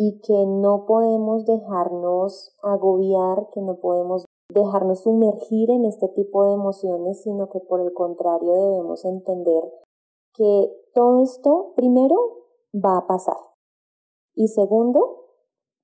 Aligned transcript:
y 0.00 0.20
que 0.20 0.46
no 0.46 0.86
podemos 0.86 1.44
dejarnos 1.44 2.54
agobiar, 2.62 3.50
que 3.52 3.60
no 3.60 3.80
podemos 3.80 4.26
dejarnos 4.48 5.00
sumergir 5.00 5.72
en 5.72 5.84
este 5.84 6.06
tipo 6.10 6.46
de 6.46 6.52
emociones, 6.52 7.20
sino 7.24 7.48
que 7.48 7.58
por 7.58 7.80
el 7.80 7.92
contrario 7.92 8.54
debemos 8.54 9.04
entender 9.04 9.64
que 10.34 10.72
todo 10.94 11.20
esto, 11.20 11.72
primero, 11.74 12.14
va 12.72 12.98
a 12.98 13.06
pasar. 13.08 13.38
Y 14.36 14.46
segundo, 14.46 15.24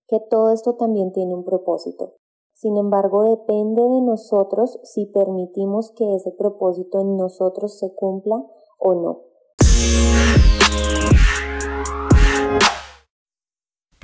que 0.06 0.20
todo 0.20 0.52
esto 0.52 0.76
también 0.76 1.12
tiene 1.12 1.34
un 1.34 1.44
propósito. 1.44 2.14
Sin 2.52 2.76
embargo, 2.76 3.24
depende 3.24 3.82
de 3.82 4.00
nosotros 4.00 4.78
si 4.84 5.06
permitimos 5.06 5.90
que 5.90 6.14
ese 6.14 6.30
propósito 6.30 7.00
en 7.00 7.16
nosotros 7.16 7.80
se 7.80 7.92
cumpla 7.96 8.46
o 8.78 8.94
no. 8.94 9.22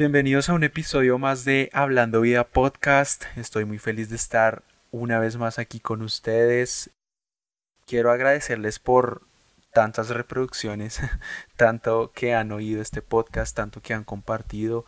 Bienvenidos 0.00 0.48
a 0.48 0.54
un 0.54 0.64
episodio 0.64 1.18
más 1.18 1.44
de 1.44 1.68
Hablando 1.74 2.22
Vida 2.22 2.44
Podcast. 2.44 3.24
Estoy 3.36 3.66
muy 3.66 3.76
feliz 3.76 4.08
de 4.08 4.16
estar 4.16 4.62
una 4.90 5.18
vez 5.18 5.36
más 5.36 5.58
aquí 5.58 5.78
con 5.78 6.00
ustedes. 6.00 6.88
Quiero 7.84 8.10
agradecerles 8.10 8.78
por 8.78 9.26
tantas 9.74 10.08
reproducciones, 10.08 11.00
tanto 11.56 12.12
que 12.14 12.32
han 12.32 12.50
oído 12.50 12.80
este 12.80 13.02
podcast, 13.02 13.54
tanto 13.54 13.82
que 13.82 13.92
han 13.92 14.04
compartido. 14.04 14.86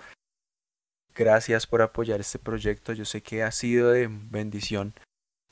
Gracias 1.14 1.66
por 1.66 1.82
apoyar 1.82 2.18
este 2.20 2.38
proyecto. 2.38 2.94
Yo 2.94 3.04
sé 3.04 3.22
que 3.22 3.42
ha 3.42 3.52
sido 3.52 3.90
de 3.90 4.08
bendición 4.08 4.94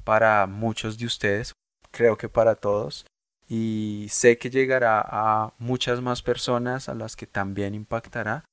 para 0.05 0.47
muchos 0.47 0.97
de 0.97 1.05
ustedes, 1.05 1.53
creo 1.91 2.17
que 2.17 2.31
para 2.31 2.55
todos. 2.55 3.05
Y 3.47 4.07
sé 4.09 4.39
que 4.39 4.49
llegará 4.49 5.05
a 5.07 5.53
muchas 5.59 6.01
más 6.01 6.23
personas 6.23 6.89
a 6.89 6.95
las 6.95 7.15
que 7.15 7.27
también 7.27 7.75
impactará 7.75 8.47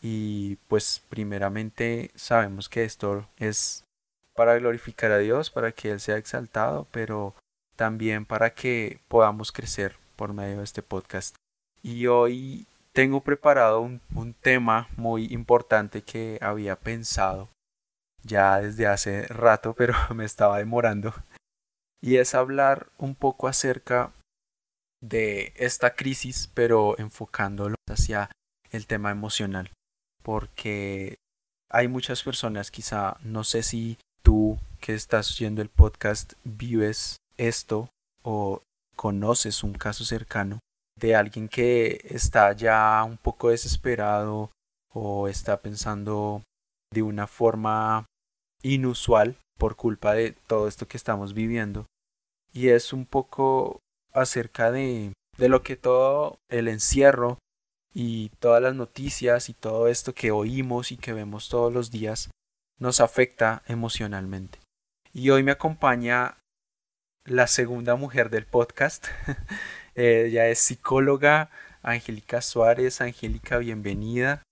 y 0.00 0.56
pues 0.68 1.02
primeramente 1.08 2.10
sabemos 2.14 2.68
que 2.68 2.84
esto 2.84 3.28
es 3.36 3.84
para 4.34 4.56
glorificar 4.56 5.10
a 5.10 5.18
Dios, 5.18 5.50
para 5.50 5.72
que 5.72 5.90
Él 5.90 6.00
sea 6.00 6.16
exaltado, 6.16 6.86
pero 6.92 7.34
también 7.74 8.24
para 8.24 8.54
que 8.54 9.00
podamos 9.08 9.50
crecer 9.50 9.96
por 10.14 10.32
medio 10.32 10.58
de 10.58 10.64
este 10.64 10.82
podcast. 10.82 11.34
Y 11.82 12.06
hoy 12.06 12.66
tengo 12.92 13.20
preparado 13.22 13.80
un, 13.80 14.00
tema 14.40 14.88
muy 14.96 15.26
importante 15.32 16.02
que 16.02 16.38
había 16.40 16.76
pensado 16.76 17.48
ya 18.22 18.60
desde 18.60 18.86
hace 18.86 19.26
rato, 19.26 19.74
pero 19.74 19.94
me 20.14 20.24
estaba 20.24 20.58
demorando. 20.58 21.12
Y 22.00 22.16
es 22.16 22.36
hablar 22.36 22.88
un 22.98 23.16
poco 23.16 23.48
acerca 23.48 24.12
de 25.00 25.52
esta 25.56 25.94
crisis, 25.94 26.48
pero 26.54 26.96
enfocándolo 26.98 27.74
hacia 27.88 28.30
el 28.70 28.86
tema 28.86 29.10
emocional 29.10 29.72
porque 30.28 31.14
hay 31.70 31.88
muchas 31.88 32.22
personas, 32.22 32.70
quizá, 32.70 33.16
no 33.22 33.44
sé 33.44 33.62
si 33.62 33.96
tú 34.22 34.58
que 34.78 34.92
estás 34.92 35.32
oyendo 35.32 35.62
el 35.62 35.70
podcast 35.70 36.34
vives 36.44 37.16
esto 37.38 37.88
o 38.22 38.60
conoces 38.94 39.64
un 39.64 39.72
caso 39.72 40.04
cercano 40.04 40.58
de 41.00 41.16
alguien 41.16 41.48
que 41.48 42.02
está 42.04 42.52
ya 42.52 43.02
un 43.04 43.16
poco 43.16 43.48
desesperado 43.48 44.50
o 44.92 45.28
está 45.28 45.62
pensando 45.62 46.42
de 46.92 47.00
una 47.00 47.26
forma 47.26 48.04
inusual 48.62 49.38
por 49.56 49.76
culpa 49.76 50.12
de 50.12 50.32
todo 50.46 50.68
esto 50.68 50.86
que 50.86 50.98
estamos 50.98 51.32
viviendo. 51.32 51.86
Y 52.52 52.68
es 52.68 52.92
un 52.92 53.06
poco 53.06 53.78
acerca 54.12 54.70
de, 54.72 55.14
de 55.38 55.48
lo 55.48 55.62
que 55.62 55.76
todo 55.76 56.36
el 56.50 56.68
encierro 56.68 57.38
y 57.94 58.30
todas 58.40 58.62
las 58.62 58.74
noticias 58.74 59.48
y 59.48 59.54
todo 59.54 59.88
esto 59.88 60.14
que 60.14 60.30
oímos 60.30 60.92
y 60.92 60.96
que 60.96 61.12
vemos 61.12 61.48
todos 61.48 61.72
los 61.72 61.90
días 61.90 62.30
nos 62.78 63.00
afecta 63.00 63.62
emocionalmente. 63.66 64.58
Y 65.12 65.30
hoy 65.30 65.42
me 65.42 65.52
acompaña 65.52 66.38
la 67.24 67.46
segunda 67.46 67.96
mujer 67.96 68.30
del 68.30 68.46
podcast. 68.46 69.06
Ella 69.94 70.48
es 70.48 70.58
psicóloga, 70.58 71.50
Angélica 71.82 72.40
Suárez. 72.40 73.00
Angélica, 73.00 73.58
bienvenida. 73.58 74.42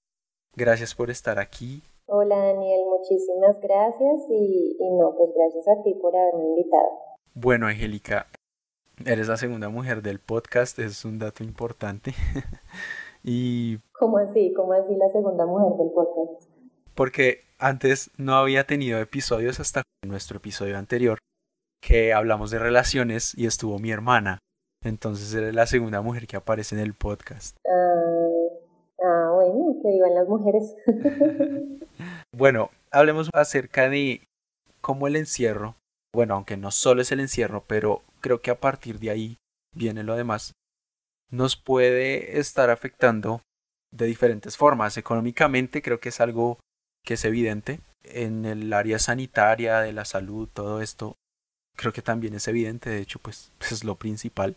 Gracias 0.55 0.95
por 0.95 1.11
estar 1.11 1.39
aquí. 1.39 1.83
Hola 2.07 2.37
Daniel, 2.37 2.81
muchísimas 2.87 3.61
gracias 3.61 4.31
y, 4.31 4.77
y 4.79 4.91
no, 4.93 5.15
pues 5.17 5.31
gracias 5.35 5.67
a 5.67 5.83
ti 5.83 5.95
por 6.01 6.17
haberme 6.17 6.45
invitado. 6.45 7.01
Bueno, 7.35 7.67
Angélica, 7.67 8.29
eres 9.05 9.29
la 9.29 9.37
segunda 9.37 9.69
mujer 9.69 10.03
del 10.03 10.21
podcast, 10.21 10.79
es 10.79 11.05
un 11.05 11.19
dato 11.19 11.43
importante. 11.43 12.15
Y... 13.29 13.79
¿Cómo 13.93 14.19
así? 14.19 14.53
¿Cómo 14.55 14.73
así 14.73 14.95
la 14.95 15.09
segunda 15.09 15.45
mujer 15.45 15.77
del 15.79 15.91
podcast? 15.91 16.49
Porque 16.95 17.41
antes 17.59 18.13
no 18.17 18.37
había 18.37 18.69
tenido 18.69 19.01
episodios 19.01 19.59
hasta 19.59 19.83
nuestro 20.07 20.37
episodio 20.37 20.79
anterior 20.79 21.19
que 21.83 22.13
hablamos 22.13 22.53
de 22.53 22.61
relaciones 22.61 23.37
y 23.37 23.47
estuvo 23.47 23.81
mi 23.81 23.91
hermana. 23.91 24.39
Entonces 24.85 25.35
eres 25.35 25.57
la 25.57 25.67
segunda 25.67 26.03
mujer 26.03 26.29
que 26.29 26.37
aparece 26.37 26.77
en 26.77 26.83
el 26.83 26.95
podcast. 26.95 27.57
Ah, 27.67 29.05
ah 29.05 29.31
bueno, 29.35 29.75
que 29.83 29.89
vivan 29.89 30.15
las 30.15 30.29
mujeres. 30.29 30.77
bueno, 32.33 32.71
hablemos 32.93 33.29
acerca 33.33 33.89
de 33.89 34.21
cómo 34.81 35.09
el 35.09 35.17
encierro, 35.17 35.75
bueno, 36.15 36.35
aunque 36.35 36.57
no 36.57 36.71
solo 36.71 37.03
es 37.03 37.11
el 37.11 37.19
encierro, 37.19 37.65
pero 37.67 38.03
creo 38.21 38.41
que 38.41 38.53
a 38.53 38.61
partir 38.61 39.01
de 39.01 39.11
ahí 39.11 39.37
viene 39.75 40.05
lo 40.05 40.15
demás, 40.15 40.53
nos 41.31 41.57
puede 41.57 42.39
estar 42.39 42.71
afectando 42.71 43.43
de 43.93 44.07
diferentes 44.07 44.57
formas. 44.57 44.97
Económicamente 44.97 45.83
creo 45.83 46.01
que 46.01 46.11
es 46.11 46.21
algo 46.21 46.59
que 47.05 47.15
es 47.15 47.25
evidente. 47.25 47.81
En 48.05 48.45
el 48.45 48.73
área 48.73 48.99
sanitaria, 48.99 49.81
de 49.81 49.93
la 49.93 50.05
salud, 50.05 50.49
todo 50.53 50.81
esto, 50.81 51.17
creo 51.77 51.93
que 51.93 52.03
también 52.03 52.35
es 52.35 52.47
evidente. 52.49 52.91
De 52.91 53.01
hecho, 53.01 53.19
pues, 53.19 53.53
es 53.71 53.85
lo 53.85 53.97
principal. 53.97 54.57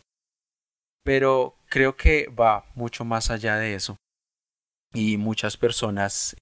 Pero 1.03 1.55
creo 1.69 1.95
que 1.95 2.27
va 2.27 2.65
mucho 2.75 3.05
más 3.05 3.31
allá 3.31 3.55
de 3.55 3.75
eso. 3.75 3.97
Y 4.93 5.17
muchas 5.17 5.57
personas 5.57 6.35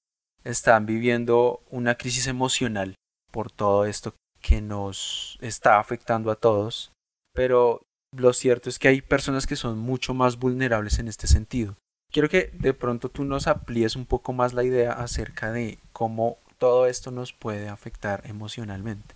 están 0.43 0.85
viviendo 0.85 1.61
una 1.69 1.95
crisis 1.95 2.27
emocional 2.27 2.95
por 3.31 3.51
todo 3.51 3.85
esto 3.85 4.15
que 4.41 4.61
nos 4.61 5.37
está 5.41 5.79
afectando 5.79 6.31
a 6.31 6.35
todos. 6.35 6.91
Pero 7.33 7.81
lo 8.11 8.33
cierto 8.33 8.69
es 8.69 8.79
que 8.79 8.87
hay 8.87 9.01
personas 9.01 9.47
que 9.47 9.55
son 9.55 9.79
mucho 9.79 10.13
más 10.13 10.39
vulnerables 10.39 10.99
en 10.99 11.07
este 11.07 11.27
sentido. 11.27 11.75
Quiero 12.11 12.29
que 12.29 12.51
de 12.59 12.73
pronto 12.73 13.09
tú 13.09 13.23
nos 13.23 13.47
amplíes 13.47 13.95
un 13.95 14.05
poco 14.05 14.33
más 14.33 14.53
la 14.53 14.63
idea 14.63 14.93
acerca 14.93 15.51
de 15.51 15.77
cómo 15.91 16.37
todo 16.57 16.85
esto 16.85 17.11
nos 17.11 17.33
puede 17.33 17.67
afectar 17.67 18.23
emocionalmente. 18.25 19.13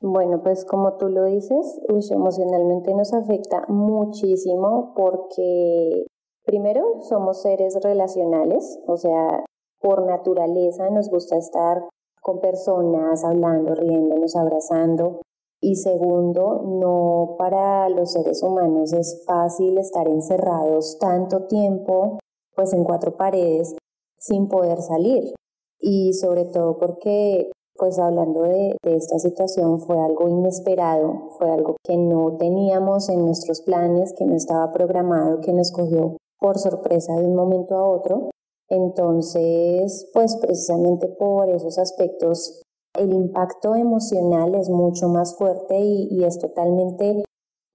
Bueno, 0.00 0.42
pues 0.42 0.64
como 0.64 0.94
tú 0.94 1.08
lo 1.08 1.24
dices, 1.24 1.80
emocionalmente 1.88 2.94
nos 2.94 3.12
afecta 3.12 3.64
muchísimo 3.68 4.94
porque 4.94 6.06
primero 6.44 7.00
somos 7.02 7.42
seres 7.42 7.76
relacionales, 7.82 8.78
o 8.86 8.96
sea, 8.96 9.44
por 9.80 10.06
naturaleza 10.06 10.88
nos 10.90 11.08
gusta 11.08 11.36
estar 11.36 11.82
con 12.20 12.40
personas, 12.40 13.24
hablando, 13.24 13.74
riéndonos, 13.74 14.36
abrazando. 14.36 15.20
Y 15.60 15.76
segundo, 15.76 16.62
no 16.64 17.34
para 17.36 17.88
los 17.88 18.12
seres 18.12 18.42
humanos 18.42 18.92
es 18.92 19.24
fácil 19.26 19.78
estar 19.78 20.06
encerrados 20.06 20.98
tanto 21.00 21.46
tiempo, 21.46 22.18
pues 22.54 22.72
en 22.72 22.84
cuatro 22.84 23.16
paredes, 23.16 23.74
sin 24.18 24.48
poder 24.48 24.80
salir. 24.82 25.34
Y 25.80 26.12
sobre 26.12 26.44
todo 26.44 26.78
porque, 26.78 27.50
pues 27.74 27.98
hablando 27.98 28.42
de, 28.42 28.76
esta 28.84 29.18
situación, 29.18 29.80
fue 29.80 29.98
algo 29.98 30.28
inesperado, 30.28 31.30
fue 31.38 31.50
algo 31.50 31.76
que 31.84 31.96
no 31.96 32.36
teníamos 32.36 33.08
en 33.08 33.24
nuestros 33.24 33.60
planes, 33.62 34.14
que 34.16 34.26
no 34.26 34.36
estaba 34.36 34.72
programado, 34.72 35.40
que 35.40 35.52
nos 35.52 35.72
cogió 35.72 36.16
por 36.38 36.58
sorpresa 36.58 37.16
de 37.16 37.26
un 37.26 37.34
momento 37.34 37.76
a 37.76 37.88
otro. 37.88 38.30
Entonces, 38.68 40.08
pues 40.12 40.36
precisamente 40.36 41.08
por 41.08 41.48
esos 41.48 41.78
aspectos 41.78 42.62
el 42.98 43.12
impacto 43.12 43.74
emocional 43.74 44.54
es 44.54 44.68
mucho 44.68 45.08
más 45.08 45.36
fuerte 45.36 45.78
y, 45.78 46.24
es 46.24 46.38
totalmente 46.38 47.24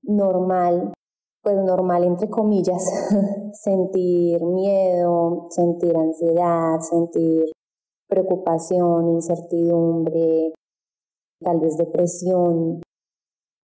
normal, 0.03 0.93
pues 1.41 1.55
normal 1.57 2.03
entre 2.03 2.29
comillas, 2.29 2.83
sentir 3.53 4.41
miedo, 4.43 5.47
sentir 5.49 5.95
ansiedad, 5.95 6.79
sentir 6.81 7.51
preocupación, 8.07 9.09
incertidumbre, 9.09 10.53
tal 11.41 11.59
vez 11.59 11.77
depresión, 11.77 12.81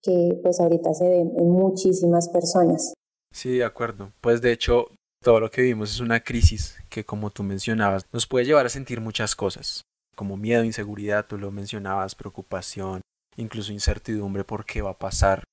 que 0.02 0.40
pues 0.42 0.60
ahorita 0.60 0.94
se 0.94 1.08
ve 1.08 1.20
en 1.20 1.50
muchísimas 1.50 2.30
personas. 2.30 2.94
Sí, 3.32 3.58
de 3.58 3.66
acuerdo. 3.66 4.12
Pues 4.22 4.42
de 4.42 4.52
hecho, 4.52 4.88
todo 5.22 5.40
lo 5.40 5.52
que 5.52 5.62
vivimos 5.62 5.92
es 5.92 6.00
una 6.00 6.22
crisis 6.22 6.78
que, 6.90 7.06
como 7.06 7.30
tú 7.30 7.44
mencionabas, 7.44 8.06
nos 8.12 8.26
puede 8.26 8.46
llevar 8.46 8.66
a 8.66 8.70
sentir 8.70 9.02
muchas 9.02 9.36
cosas 9.36 9.84
como 10.20 10.36
miedo, 10.36 10.66
inseguridad, 10.66 11.28
tú 11.28 11.38
lo 11.38 11.50
mencionabas, 11.50 12.14
preocupación, 12.14 13.00
incluso 13.38 13.72
incertidumbre 13.72 14.44
por 14.44 14.66
qué 14.66 14.82
va 14.82 14.90
a 14.90 15.00
pasar, 15.00 15.46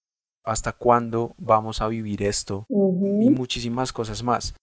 hasta 0.44 0.72
cuándo 0.72 1.36
vamos 1.38 1.80
a 1.80 1.86
vivir 1.86 2.24
esto 2.24 2.64
y 2.68 3.30
muchísimas 3.30 3.92
cosas 3.92 4.24
más. 4.24 4.56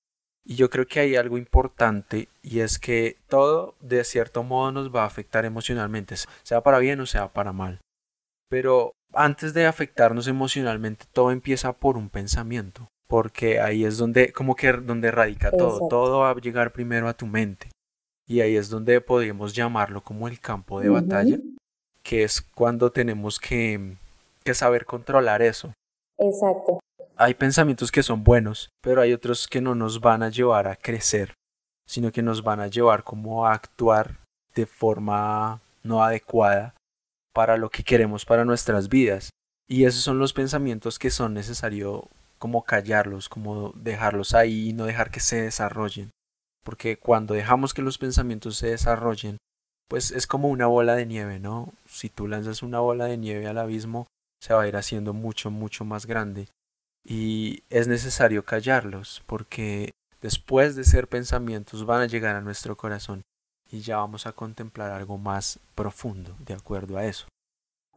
Y 0.45 0.55
yo 0.55 0.69
creo 0.69 0.85
que 0.87 0.99
hay 0.99 1.15
algo 1.15 1.37
importante 1.37 2.27
y 2.41 2.59
es 2.59 2.79
que 2.79 3.15
todo 3.29 3.75
de 3.79 4.03
cierto 4.03 4.43
modo 4.43 4.73
nos 4.73 4.93
va 4.93 5.03
a 5.03 5.07
afectar 5.07 5.45
emocionalmente, 5.45 6.15
sea 6.43 6.61
para 6.61 6.79
bien 6.79 6.99
o 6.99 7.05
sea 7.05 7.31
para 7.31 7.53
mal. 7.53 7.79
Pero 8.49 8.91
antes 9.13 9.53
de 9.53 9.67
afectarnos 9.67 10.27
emocionalmente, 10.27 11.05
todo 11.13 11.31
empieza 11.31 11.71
por 11.71 11.95
un 11.95 12.09
pensamiento, 12.09 12.89
porque 13.07 13.61
ahí 13.61 13.85
es 13.85 13.97
donde 13.97 14.33
como 14.33 14.57
que 14.57 14.73
donde 14.73 15.11
radica 15.11 15.49
todo, 15.49 15.87
todo 15.87 16.19
va 16.19 16.31
a 16.31 16.35
llegar 16.35 16.73
primero 16.73 17.07
a 17.07 17.13
tu 17.13 17.25
mente. 17.25 17.69
Y 18.33 18.41
ahí 18.41 18.55
es 18.55 18.69
donde 18.69 18.99
podemos 19.01 19.53
llamarlo 19.53 20.01
como 20.01 20.27
el 20.27 20.39
campo 20.39 20.79
de 20.81 20.89
batalla, 20.89 21.37
que 22.01 22.23
es 22.23 22.41
cuando 22.41 22.91
tenemos 22.91 23.39
que, 23.39 23.95
que 24.43 24.53
saber 24.53 24.85
controlar 24.85 25.41
eso. 25.41 25.73
Exacto 26.17 26.79
hay 27.15 27.33
pensamientos 27.33 27.91
que 27.91 28.03
son 28.03 28.23
buenos, 28.23 28.69
pero 28.81 29.01
hay 29.01 29.13
otros 29.13 29.47
que 29.47 29.61
no 29.61 29.75
nos 29.75 30.01
van 30.01 30.23
a 30.23 30.29
llevar 30.29 30.67
a 30.67 30.75
crecer, 30.75 31.33
sino 31.87 32.11
que 32.11 32.21
nos 32.21 32.43
van 32.43 32.59
a 32.59 32.67
llevar 32.67 33.03
como 33.03 33.45
a 33.45 33.53
actuar 33.53 34.19
de 34.55 34.65
forma 34.65 35.61
no 35.83 36.03
adecuada 36.03 36.75
para 37.33 37.57
lo 37.57 37.69
que 37.69 37.83
queremos 37.83 38.25
para 38.25 38.45
nuestras 38.45 38.89
vidas. 38.89 39.29
Y 39.67 39.85
esos 39.85 40.01
son 40.01 40.19
los 40.19 40.33
pensamientos 40.33 40.99
que 40.99 41.09
son 41.09 41.33
necesario 41.33 42.07
como 42.39 42.63
callarlos, 42.63 43.29
como 43.29 43.71
dejarlos 43.75 44.33
ahí 44.33 44.69
y 44.69 44.73
no 44.73 44.85
dejar 44.85 45.09
que 45.09 45.19
se 45.19 45.41
desarrollen. 45.41 46.09
Porque 46.63 46.97
cuando 46.97 47.33
dejamos 47.33 47.73
que 47.73 47.81
los 47.81 47.97
pensamientos 47.97 48.57
se 48.57 48.67
desarrollen, 48.67 49.37
pues 49.89 50.11
es 50.11 50.27
como 50.27 50.47
una 50.49 50.67
bola 50.67 50.95
de 50.95 51.05
nieve, 51.05 51.39
¿no? 51.39 51.73
Si 51.85 52.09
tú 52.09 52.27
lanzas 52.27 52.63
una 52.63 52.79
bola 52.79 53.05
de 53.05 53.17
nieve 53.17 53.47
al 53.47 53.57
abismo, 53.57 54.07
se 54.41 54.53
va 54.53 54.63
a 54.63 54.67
ir 54.67 54.75
haciendo 54.75 55.13
mucho, 55.13 55.51
mucho 55.51 55.85
más 55.85 56.05
grande 56.05 56.47
y 57.05 57.63
es 57.69 57.87
necesario 57.87 58.45
callarlos 58.45 59.23
porque 59.27 59.91
después 60.21 60.75
de 60.75 60.83
ser 60.83 61.07
pensamientos 61.07 61.85
van 61.85 62.01
a 62.01 62.07
llegar 62.07 62.35
a 62.35 62.41
nuestro 62.41 62.77
corazón 62.77 63.21
y 63.69 63.81
ya 63.81 63.97
vamos 63.97 64.25
a 64.25 64.31
contemplar 64.31 64.91
algo 64.91 65.17
más 65.17 65.59
profundo 65.75 66.31
de 66.45 66.53
acuerdo 66.53 66.97
a 66.97 67.05
eso. 67.05 67.27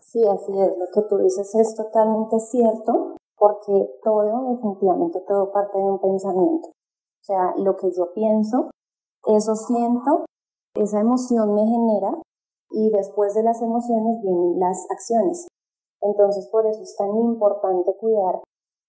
Sí, 0.00 0.22
así 0.24 0.52
es, 0.52 0.78
lo 0.78 0.86
que 0.94 1.08
tú 1.08 1.18
dices 1.18 1.54
es 1.54 1.74
totalmente 1.74 2.38
cierto 2.40 3.16
porque 3.36 3.88
todo, 4.02 4.54
definitivamente 4.54 5.20
todo 5.26 5.52
parte 5.52 5.76
de 5.78 5.84
un 5.84 6.00
pensamiento. 6.00 6.70
O 7.26 7.32
sea, 7.32 7.54
lo 7.56 7.76
que 7.76 7.90
yo 7.90 8.12
pienso, 8.14 8.70
eso 9.26 9.56
siento, 9.56 10.26
esa 10.76 11.00
emoción 11.00 11.54
me 11.54 11.66
genera 11.66 12.22
y 12.70 12.90
después 12.90 13.34
de 13.34 13.42
las 13.42 13.60
emociones 13.62 14.22
vienen 14.22 14.60
las 14.60 14.86
acciones. 14.90 15.48
Entonces, 16.02 16.46
por 16.52 16.66
eso 16.66 16.80
es 16.82 16.94
tan 16.96 17.16
importante 17.16 17.96
cuidar 17.98 18.42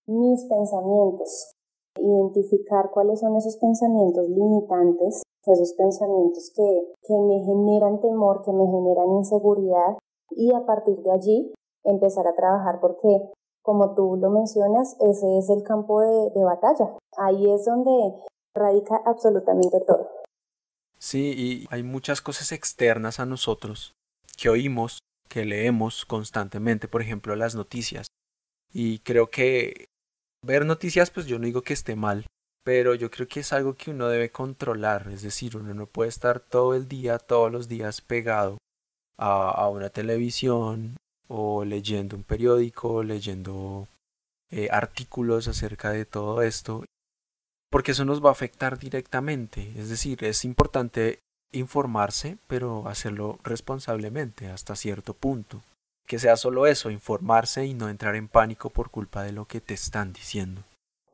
mis 0.06 0.46
pensamientos, 0.46 1.54
identificar 1.98 2.92
cuáles 2.92 3.22
son 3.22 3.36
esos 3.38 3.58
pensamientos 3.58 4.30
limitantes, 4.30 5.24
esos 5.48 5.74
pensamientos 5.74 6.52
que, 6.56 6.94
que 7.08 7.18
me 7.18 7.40
generan 7.40 8.00
temor, 8.02 8.44
que 8.44 8.54
me 8.54 8.68
generan 8.68 9.14
inseguridad 9.14 9.98
y 10.30 10.54
a 10.54 10.64
partir 10.64 11.02
de 11.02 11.12
allí 11.12 11.54
empezar 11.84 12.28
a 12.28 12.36
trabajar 12.36 12.80
porque, 12.82 13.32
como 13.68 13.96
tú 13.96 14.16
lo 14.16 14.30
mencionas, 14.30 14.96
ese 15.02 15.40
es 15.40 15.50
el 15.50 15.62
campo 15.64 16.00
de, 16.00 16.44
batalla. 16.46 16.98
Ahí 17.18 17.52
es 17.52 17.66
donde 17.66 18.16
radica 18.56 19.02
absolutamente 19.06 19.82
todo. 19.82 20.10
Sí, 20.98 21.34
y 21.36 21.68
hay 21.70 21.84
muchas 21.84 22.22
cosas 22.22 22.54
externas 22.54 23.20
a 23.20 23.26
nosotros 23.26 23.92
que 24.38 24.48
oímos, 24.48 25.00
que 25.28 25.44
leemos 25.44 26.06
constantemente, 26.06 26.88
por 26.88 27.02
ejemplo, 27.02 27.36
las 27.36 27.56
noticias. 27.56 28.08
Y 28.72 29.00
creo 29.00 29.30
que 29.30 29.88
Ver 30.46 30.66
noticias, 30.66 31.10
pues 31.12 31.26
yo 31.26 31.40
no 31.40 31.46
digo 31.46 31.62
que 31.62 31.74
esté 31.74 31.96
mal, 31.96 32.26
pero 32.64 32.94
yo 32.96 33.10
creo 33.10 33.28
que 33.28 33.40
es 33.40 33.52
algo 33.54 33.74
que 33.74 33.92
uno 33.92 34.08
debe 34.08 34.32
controlar, 34.32 35.10
es 35.10 35.22
decir, 35.22 35.58
uno 35.58 35.74
no 35.74 35.88
puede 35.88 36.10
estar 36.10 36.40
todo 36.40 36.74
el 36.74 36.88
día, 36.88 37.18
todos 37.18 37.52
los 37.52 37.68
días 37.68 38.02
pegado 38.02 38.58
a, 39.18 39.68
una 39.68 39.90
televisión 39.90 40.96
o 41.28 41.66
leyendo 41.66 42.16
un 42.16 42.24
periódico, 42.24 43.04
leyendo 43.04 43.88
eh, 44.52 44.70
artículos 44.72 45.48
acerca 45.48 45.92
de 45.92 46.06
todo 46.06 46.42
esto, 46.42 46.84
porque 47.70 47.92
eso 47.92 48.06
nos 48.06 48.24
va 48.24 48.30
a 48.30 48.32
afectar 48.32 48.80
directamente, 48.80 49.74
es 49.78 49.90
decir, 49.90 50.24
es 50.24 50.46
importante 50.46 51.20
informarse, 51.52 52.38
pero 52.48 52.88
hacerlo 52.88 53.40
responsablemente 53.44 54.48
hasta 54.48 54.76
cierto 54.76 55.14
punto. 55.14 55.62
Que 56.06 56.20
sea 56.20 56.38
solo 56.38 56.68
eso, 56.68 56.90
informarse 56.90 57.66
y 57.66 57.74
no 57.74 57.90
entrar 57.90 58.16
en 58.16 58.30
pánico 58.30 58.70
por 58.70 58.90
culpa 58.90 59.24
de 59.24 59.34
lo 59.34 59.46
que 59.46 59.60
te 59.60 59.74
están 59.74 60.14
diciendo. 60.14 60.62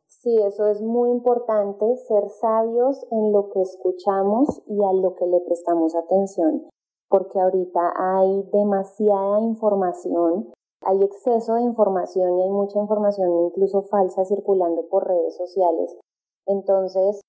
Sí, 0.07 0.39
eso 0.48 0.69
es 0.69 0.81
muy 0.81 1.10
importante, 1.10 1.86
ser 2.07 2.30
sabios 2.39 3.04
en 3.12 3.33
lo 3.33 3.50
que 3.50 3.62
escuchamos 3.62 4.62
y 4.68 4.77
a 4.83 4.94
lo 4.94 5.15
que 5.15 5.25
le 5.25 5.42
prestamos 5.42 5.95
atención, 5.95 6.69
porque 7.13 7.39
ahorita 7.39 7.94
hay 7.95 8.42
demasiada 8.51 9.39
información, 9.39 10.51
hay 10.81 11.04
exceso 11.04 11.54
de 11.54 11.62
información 11.62 12.39
y 12.39 12.42
hay 12.42 12.50
mucha 12.50 12.80
información 12.80 13.30
incluso 13.45 13.83
falsa 13.83 14.25
circulando 14.25 14.88
por 14.89 15.07
redes 15.07 15.38
sociales. 15.38 15.95
Entonces, 16.48 17.21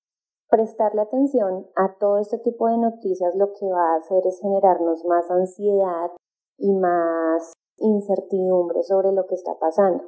prestarle 0.49 1.03
atención 1.03 1.67
a 1.77 1.99
todo 1.99 2.17
este 2.17 2.39
tipo 2.39 2.67
de 2.69 2.79
noticias 2.79 3.35
lo 3.35 3.53
que 3.53 3.67
va 3.67 3.93
a 3.93 3.97
hacer 3.97 4.27
es 4.27 4.41
generarnos 4.41 5.05
más 5.05 5.31
ansiedad, 5.31 6.13
y 6.57 6.73
más 6.73 7.53
incertidumbre 7.77 8.83
sobre 8.85 9.13
lo 9.13 9.27
que 9.27 9.35
está 9.35 9.59
pasando. 9.59 10.05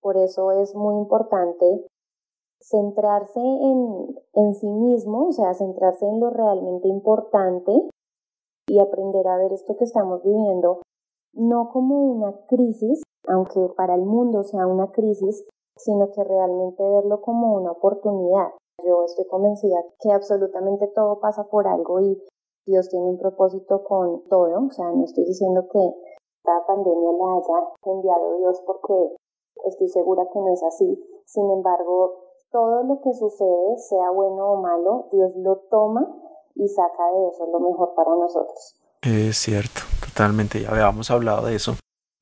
Por 0.00 0.16
eso 0.16 0.50
es 0.50 0.74
muy 0.74 0.96
importante 0.96 1.86
centrarse 2.60 3.40
en, 3.40 4.16
en 4.34 4.54
sí 4.54 4.66
mismo, 4.66 5.28
o 5.28 5.32
sea, 5.32 5.54
centrarse 5.54 6.06
en 6.06 6.18
lo 6.18 6.30
realmente 6.30 6.88
importante 6.88 7.90
y 8.70 8.78
aprender 8.78 9.26
a 9.26 9.36
ver 9.36 9.52
esto 9.52 9.76
que 9.76 9.84
estamos 9.84 10.22
viviendo 10.22 10.78
no 11.34 11.70
como 11.72 12.04
una 12.04 12.46
crisis, 12.46 13.02
aunque 13.26 13.68
para 13.76 13.96
el 13.96 14.02
mundo 14.02 14.44
sea 14.44 14.66
una 14.66 14.92
crisis, 14.92 15.44
sino 15.76 16.10
que 16.12 16.22
realmente 16.22 16.82
verlo 16.88 17.20
como 17.20 17.54
una 17.54 17.72
oportunidad. 17.72 18.50
Yo 18.84 19.04
estoy 19.04 19.26
convencida 19.26 19.76
que 19.98 20.12
absolutamente 20.12 20.86
todo 20.94 21.18
pasa 21.18 21.48
por 21.48 21.66
algo 21.66 22.00
y 22.00 22.22
Dios 22.64 22.88
tiene 22.88 23.06
un 23.06 23.18
propósito 23.18 23.82
con 23.82 24.22
todo, 24.28 24.66
o 24.66 24.70
sea, 24.70 24.92
no 24.92 25.04
estoy 25.04 25.24
diciendo 25.24 25.66
que 25.68 25.80
esta 26.38 26.64
pandemia 26.66 27.10
la 27.10 27.34
haya 27.34 27.68
enviado 27.86 28.38
Dios 28.38 28.62
porque 28.64 29.16
estoy 29.64 29.88
segura 29.88 30.28
que 30.32 30.38
no 30.38 30.52
es 30.52 30.62
así. 30.62 30.96
Sin 31.24 31.50
embargo, 31.50 32.36
todo 32.52 32.84
lo 32.84 33.00
que 33.00 33.12
sucede, 33.14 33.78
sea 33.78 34.10
bueno 34.12 34.52
o 34.52 34.56
malo, 34.56 35.08
Dios 35.10 35.34
lo 35.34 35.58
toma 35.70 36.29
y 36.54 36.68
saca 36.68 37.04
de 37.14 37.28
eso 37.28 37.46
lo 37.52 37.60
mejor 37.60 37.94
para 37.94 38.10
nosotros. 38.10 38.76
Es 39.02 39.38
cierto, 39.38 39.82
totalmente. 40.04 40.60
Ya 40.60 40.70
habíamos 40.70 41.10
hablado 41.10 41.46
de 41.46 41.56
eso 41.56 41.76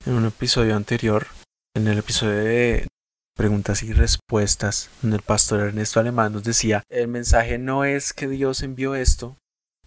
en 0.07 0.15
un 0.15 0.27
episodio 0.27 0.77
anterior, 0.77 1.27
en 1.75 1.89
el 1.89 1.99
episodio 1.99 2.35
de 2.35 2.89
preguntas 3.37 3.83
y 3.83 3.93
respuestas, 3.93 4.91
donde 5.03 5.17
el 5.17 5.23
pastor 5.23 5.61
Ernesto 5.61 6.01
Alemán 6.01 6.33
nos 6.33 6.45
decía, 6.45 6.83
el 6.89 7.09
mensaje 7.09 7.59
no 7.59 7.85
es 7.85 8.13
que 8.13 8.29
Dios 8.29 8.63
envió 8.63 8.95
esto, 8.95 9.37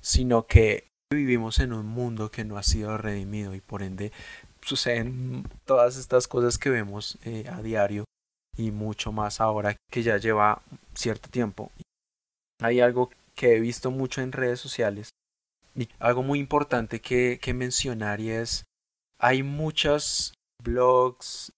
sino 0.01 0.47
que 0.47 0.87
vivimos 1.11 1.59
en 1.59 1.73
un 1.73 1.85
mundo 1.85 2.31
que 2.31 2.45
no 2.45 2.57
ha 2.57 2.63
sido 2.63 2.97
redimido 2.97 3.53
y 3.53 3.61
por 3.61 3.83
ende 3.83 4.11
suceden 4.61 5.43
todas 5.65 5.97
estas 5.97 6.27
cosas 6.27 6.57
que 6.57 6.69
vemos 6.69 7.17
eh, 7.25 7.45
a 7.51 7.61
diario 7.61 8.05
y 8.55 8.71
mucho 8.71 9.11
más 9.11 9.41
ahora 9.41 9.75
que 9.89 10.03
ya 10.03 10.17
lleva 10.17 10.61
cierto 10.93 11.29
tiempo. 11.29 11.71
Hay 12.61 12.79
algo 12.79 13.09
que 13.41 13.55
he 13.55 13.59
visto 13.59 13.89
mucho 13.89 14.21
en 14.21 14.33
redes 14.33 14.59
sociales 14.59 15.09
y 15.73 15.89
algo 15.97 16.21
muy 16.21 16.37
importante 16.37 17.01
que, 17.01 17.39
que 17.41 17.55
mencionar 17.55 18.19
y 18.19 18.29
es 18.29 18.65
hay 19.17 19.41
muchos 19.41 20.35
blogs, 20.63 21.51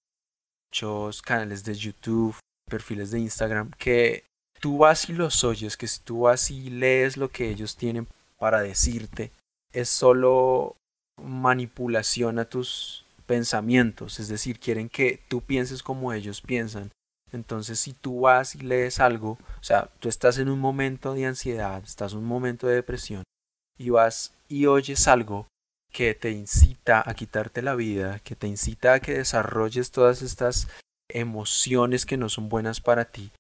muchos 0.71 1.21
canales 1.21 1.65
de 1.65 1.75
YouTube, 1.75 2.39
perfiles 2.69 3.11
de 3.11 3.19
Instagram 3.19 3.69
que 3.77 4.23
tú 4.61 4.77
vas 4.77 5.09
y 5.09 5.13
los 5.13 5.43
oyes, 5.43 5.75
que 5.75 5.89
tú 6.01 6.21
vas 6.21 6.51
y 6.51 6.69
lees 6.69 7.17
lo 7.17 7.29
que 7.29 7.49
ellos 7.49 7.75
tienen 7.75 8.07
para 8.37 8.61
decirte, 8.61 9.33
es 9.73 9.89
solo 9.89 10.77
manipulación 11.21 12.39
a 12.39 12.45
tus 12.45 13.05
pensamientos, 13.25 14.21
es 14.21 14.29
decir, 14.29 14.57
quieren 14.57 14.87
que 14.87 15.19
tú 15.27 15.41
pienses 15.41 15.83
como 15.83 16.13
ellos 16.13 16.39
piensan. 16.39 16.91
Entonces, 17.33 17.79
si 17.79 17.93
tú 17.93 18.21
vas 18.21 18.55
y 18.55 18.59
lees 18.59 18.99
algo, 18.99 19.31
o 19.31 19.63
sea, 19.63 19.89
tú 19.99 20.07
estás 20.07 20.37
en 20.37 20.49
un 20.49 20.59
momento 20.59 21.13
de 21.13 21.25
ansiedad, 21.25 21.83
estás 21.83 22.13
en 22.13 22.19
un 22.19 22.25
momento 22.25 22.67
de 22.67 22.75
depresión, 22.75 23.23
y 23.77 23.89
vas 23.89 24.33
y 24.47 24.67
oyes 24.67 25.07
algo 25.07 25.47
que 25.91 26.13
te 26.13 26.31
incita 26.31 27.03
a 27.05 27.13
quitarte 27.13 27.61
la 27.61 27.75
vida, 27.75 28.19
que 28.19 28.35
te 28.35 28.47
incita 28.47 28.93
a 28.93 28.99
que 28.99 29.13
desarrolles 29.13 29.91
todas 29.91 30.21
estas 30.21 30.67
emociones 31.09 32.05
que 32.05 32.17
no 32.17 32.29
son 32.29 32.49
buenas 32.49 32.81
para 32.81 33.05
ti, 33.05 33.31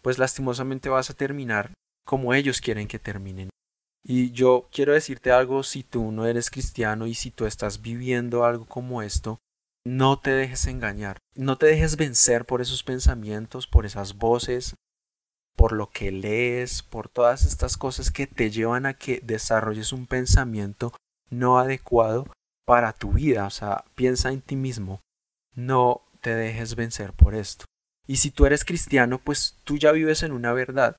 pues 0.00 0.18
lastimosamente 0.18 0.88
vas 0.88 1.10
a 1.10 1.14
terminar 1.14 1.72
como 2.06 2.34
ellos 2.34 2.60
quieren 2.60 2.88
que 2.88 2.98
terminen. 2.98 3.50
Y 4.02 4.30
yo 4.32 4.68
quiero 4.72 4.92
decirte 4.92 5.30
algo, 5.30 5.62
si 5.62 5.82
tú 5.82 6.10
no 6.10 6.26
eres 6.26 6.50
cristiano 6.50 7.06
y 7.06 7.14
si 7.14 7.30
tú 7.30 7.46
estás 7.46 7.82
viviendo 7.82 8.44
algo 8.44 8.64
como 8.64 9.02
esto, 9.02 9.38
no 9.84 10.18
te 10.18 10.30
dejes 10.30 10.66
engañar, 10.66 11.18
no 11.34 11.56
te 11.56 11.66
dejes 11.66 11.96
vencer 11.96 12.44
por 12.44 12.60
esos 12.60 12.82
pensamientos, 12.82 13.66
por 13.66 13.86
esas 13.86 14.16
voces, 14.16 14.74
por 15.56 15.72
lo 15.72 15.90
que 15.90 16.10
lees, 16.10 16.82
por 16.82 17.08
todas 17.08 17.44
estas 17.44 17.76
cosas 17.76 18.10
que 18.10 18.26
te 18.26 18.50
llevan 18.50 18.86
a 18.86 18.94
que 18.94 19.20
desarrolles 19.20 19.92
un 19.92 20.06
pensamiento 20.06 20.92
no 21.30 21.58
adecuado 21.58 22.26
para 22.66 22.92
tu 22.92 23.12
vida. 23.12 23.46
O 23.46 23.50
sea, 23.50 23.84
piensa 23.94 24.30
en 24.30 24.40
ti 24.40 24.56
mismo. 24.56 25.00
No 25.54 26.02
te 26.20 26.34
dejes 26.34 26.76
vencer 26.76 27.12
por 27.12 27.34
esto. 27.34 27.64
Y 28.06 28.16
si 28.16 28.30
tú 28.30 28.46
eres 28.46 28.64
cristiano, 28.64 29.18
pues 29.18 29.56
tú 29.64 29.76
ya 29.76 29.92
vives 29.92 30.22
en 30.22 30.32
una 30.32 30.52
verdad. 30.52 30.96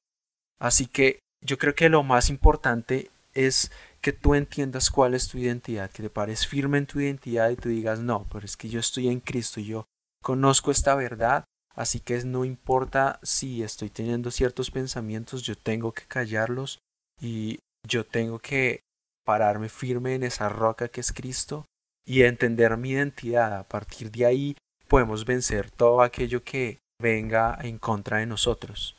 Así 0.60 0.86
que 0.86 1.20
yo 1.44 1.58
creo 1.58 1.76
que 1.76 1.90
lo 1.90 2.04
más 2.04 2.30
importante 2.30 3.10
es 3.34 3.72
que 4.02 4.14
tú 4.14 4.34
entiendas 4.36 4.90
cuál 4.90 5.14
es 5.14 5.28
tu 5.28 5.38
identidad, 5.38 5.92
que 5.92 6.04
te 6.04 6.10
pares 6.10 6.48
firme 6.48 6.80
en 6.80 6.88
tu 6.88 7.00
identidad 7.00 7.50
y 7.50 7.56
tú 7.56 7.70
digas, 7.70 8.00
no, 8.00 8.28
pero 8.32 8.46
es 8.46 8.58
que 8.58 8.70
yo 8.70 8.80
estoy 8.80 9.10
en 9.10 9.20
Cristo, 9.20 9.60
yo 9.60 9.86
conozco 10.24 10.72
esta 10.72 10.96
verdad, 10.96 11.44
así 11.76 12.00
que 12.00 12.24
no 12.26 12.44
importa 12.44 13.20
si 13.22 13.64
estoy 13.64 13.90
teniendo 13.90 14.32
ciertos 14.32 14.72
pensamientos, 14.72 15.44
yo 15.44 15.56
tengo 15.56 15.92
que 15.92 16.06
callarlos 16.08 16.80
y 17.20 17.60
yo 17.88 18.06
tengo 18.06 18.40
que 18.40 18.82
pararme 19.24 19.70
firme 19.70 20.16
en 20.16 20.24
esa 20.24 20.50
roca 20.50 20.88
que 20.88 21.02
es 21.02 21.14
Cristo 21.14 21.66
y 22.06 22.24
entender 22.24 22.78
mi 22.78 22.92
identidad. 22.92 23.54
A 23.58 23.64
partir 23.64 24.12
de 24.12 24.26
ahí 24.26 24.56
podemos 24.88 25.26
vencer 25.26 25.70
todo 25.70 26.02
aquello 26.02 26.44
que 26.44 26.80
venga 27.00 27.58
en 27.62 27.78
contra 27.78 28.18
de 28.18 28.26
nosotros. 28.26 28.98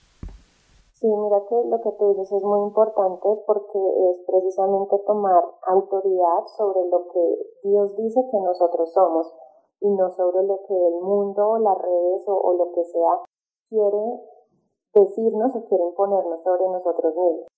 Sí, 1.03 1.09
mira 1.09 1.43
que 1.49 1.57
lo 1.65 1.81
que 1.81 1.91
tú 1.99 2.11
dices 2.11 2.31
es 2.31 2.45
muy 2.45 2.61
importante 2.61 3.27
porque 3.45 4.11
es 4.11 4.21
precisamente 4.25 4.97
tomar 5.01 5.43
autoridad 5.67 6.47
sobre 6.57 6.89
lo 6.89 7.09
que 7.09 7.59
Dios 7.65 7.97
dice 7.97 8.25
que 8.31 8.39
nosotros 8.39 8.93
somos 8.93 9.35
y 9.81 9.91
no 9.91 10.09
sobre 10.11 10.45
lo 10.45 10.61
que 10.63 10.75
el 10.75 11.01
mundo, 11.03 11.59
las 11.59 11.77
redes 11.77 12.23
o, 12.29 12.53
lo 12.53 12.71
que 12.71 12.85
sea 12.85 13.21
quiere 13.69 14.21
decirnos 14.95 15.57
o 15.57 15.65
quiere 15.65 15.83
imponernos 15.83 16.41
sobre 16.41 16.69
nosotros 16.69 17.17
mismos. 17.17 17.49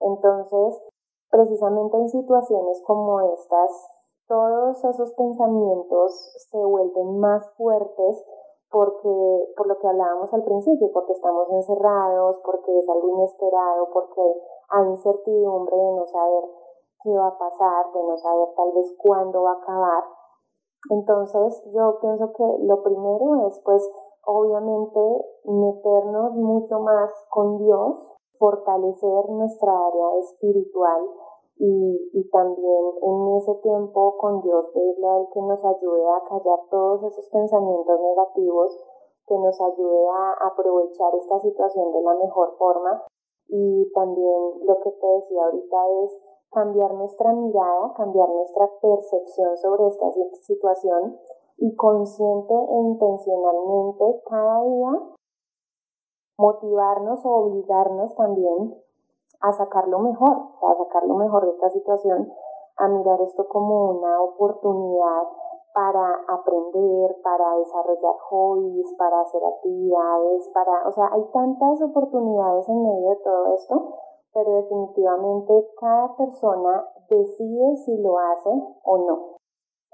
Entonces, 0.00 0.82
precisamente 1.30 1.96
en 1.96 2.08
situaciones 2.10 2.82
como 2.82 3.18
estas, 3.32 3.88
todos 4.28 4.84
esos 4.84 5.14
pensamientos 5.14 6.34
se 6.50 6.58
vuelven 6.58 7.18
más 7.18 7.50
fuertes 7.52 8.22
porque, 8.70 9.52
por 9.56 9.66
lo 9.66 9.78
que 9.78 9.88
hablábamos 9.88 10.32
al 10.32 10.44
principio, 10.44 10.90
porque 10.92 11.12
estamos 11.12 11.50
encerrados, 11.50 12.40
porque 12.44 12.78
es 12.78 12.88
algo 12.88 13.08
inesperado, 13.08 13.88
porque 13.92 14.22
hay 14.70 14.86
incertidumbre 14.86 15.76
de 15.76 15.92
no 15.92 16.06
saber 16.06 16.44
qué 17.02 17.10
va 17.10 17.28
a 17.28 17.38
pasar, 17.38 17.92
de 17.92 18.02
no 18.02 18.16
saber 18.16 18.48
tal 18.56 18.72
vez 18.72 18.94
cuándo 18.98 19.42
va 19.42 19.52
a 19.52 19.62
acabar. 19.62 20.04
Entonces 20.90 21.62
yo 21.74 21.98
pienso 22.00 22.32
que 22.32 22.44
lo 22.60 22.82
primero 22.82 23.46
es 23.46 23.60
pues 23.64 23.86
obviamente 24.24 25.00
meternos 25.44 26.32
mucho 26.34 26.78
más 26.78 27.10
con 27.28 27.58
Dios, 27.58 28.16
fortalecer 28.38 29.28
nuestra 29.28 29.72
área 29.72 30.18
espiritual 30.20 31.10
y, 31.60 32.08
y, 32.14 32.24
también 32.30 32.84
en 33.02 33.36
ese 33.36 33.54
tiempo 33.56 34.16
con 34.16 34.40
Dios 34.40 34.70
pedirle 34.72 35.06
a 35.06 35.18
Él 35.18 35.26
que 35.30 35.42
nos 35.42 35.62
ayude 35.62 36.08
a 36.08 36.24
callar 36.24 36.58
todos 36.70 37.02
esos 37.04 37.28
pensamientos 37.28 38.00
negativos, 38.00 38.82
que 39.26 39.36
nos 39.36 39.60
ayude 39.60 40.08
a 40.08 40.46
aprovechar 40.48 41.14
esta 41.14 41.38
situación 41.38 41.92
de 41.92 42.00
la 42.00 42.14
mejor 42.14 42.56
forma. 42.56 43.04
Y 43.48 43.92
también 43.92 44.64
lo 44.64 44.80
que 44.80 44.90
te 44.90 45.06
decía 45.06 45.44
ahorita 45.44 45.76
es 46.04 46.18
cambiar 46.50 46.94
nuestra 46.94 47.30
mirada, 47.34 47.92
cambiar 47.94 48.30
nuestra 48.30 48.66
percepción 48.80 49.54
sobre 49.58 49.86
esta 49.88 50.10
situación 50.40 51.18
y 51.58 51.76
consciente 51.76 52.54
e 52.54 52.76
intencionalmente 52.88 54.22
cada 54.24 54.64
día 54.64 54.92
motivarnos 56.38 57.24
o 57.26 57.28
obligarnos 57.28 58.14
también 58.14 58.74
a 59.40 59.52
sacar 59.52 59.88
lo 59.88 59.98
mejor, 60.00 60.50
a 60.62 60.74
sacar 60.74 61.06
lo 61.06 61.14
mejor 61.14 61.44
de 61.44 61.52
esta 61.52 61.70
situación, 61.70 62.32
a 62.76 62.88
mirar 62.88 63.20
esto 63.20 63.46
como 63.48 63.90
una 63.90 64.20
oportunidad 64.22 65.24
para 65.72 66.20
aprender, 66.28 67.16
para 67.22 67.56
desarrollar 67.56 68.16
hobbies, 68.28 68.92
para 68.98 69.20
hacer 69.20 69.40
actividades, 69.44 70.48
para, 70.52 70.88
o 70.88 70.92
sea, 70.92 71.08
hay 71.12 71.24
tantas 71.32 71.80
oportunidades 71.82 72.68
en 72.68 72.82
medio 72.82 73.10
de 73.10 73.16
todo 73.16 73.54
esto, 73.54 73.94
pero 74.32 74.56
definitivamente 74.56 75.68
cada 75.78 76.16
persona 76.16 76.86
decide 77.08 77.76
si 77.76 77.96
lo 77.98 78.18
hace 78.18 78.50
o 78.84 78.98
no. 78.98 79.36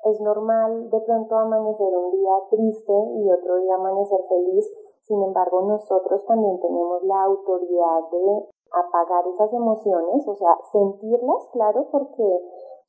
Es 0.05 0.21
normal 0.21 0.89
de 0.91 1.01
pronto 1.01 1.37
amanecer 1.37 1.97
un 1.97 2.13
día 2.13 2.35
triste 2.51 2.93
y 2.93 3.31
otro 3.31 3.57
día 3.57 3.75
amanecer 3.75 4.21
feliz, 4.29 4.71
sin 5.03 5.23
embargo 5.23 5.63
nosotros 5.63 6.25
también 6.27 6.61
tenemos 6.61 7.03
la 7.03 7.25
autoridad 7.25 8.09
de 8.13 8.47
apagar 8.73 9.27
esas 9.29 9.53
emociones, 9.53 10.27
o 10.27 10.35
sea, 10.35 10.59
sentirlas, 10.73 11.49
claro, 11.53 11.87
porque 11.91 12.25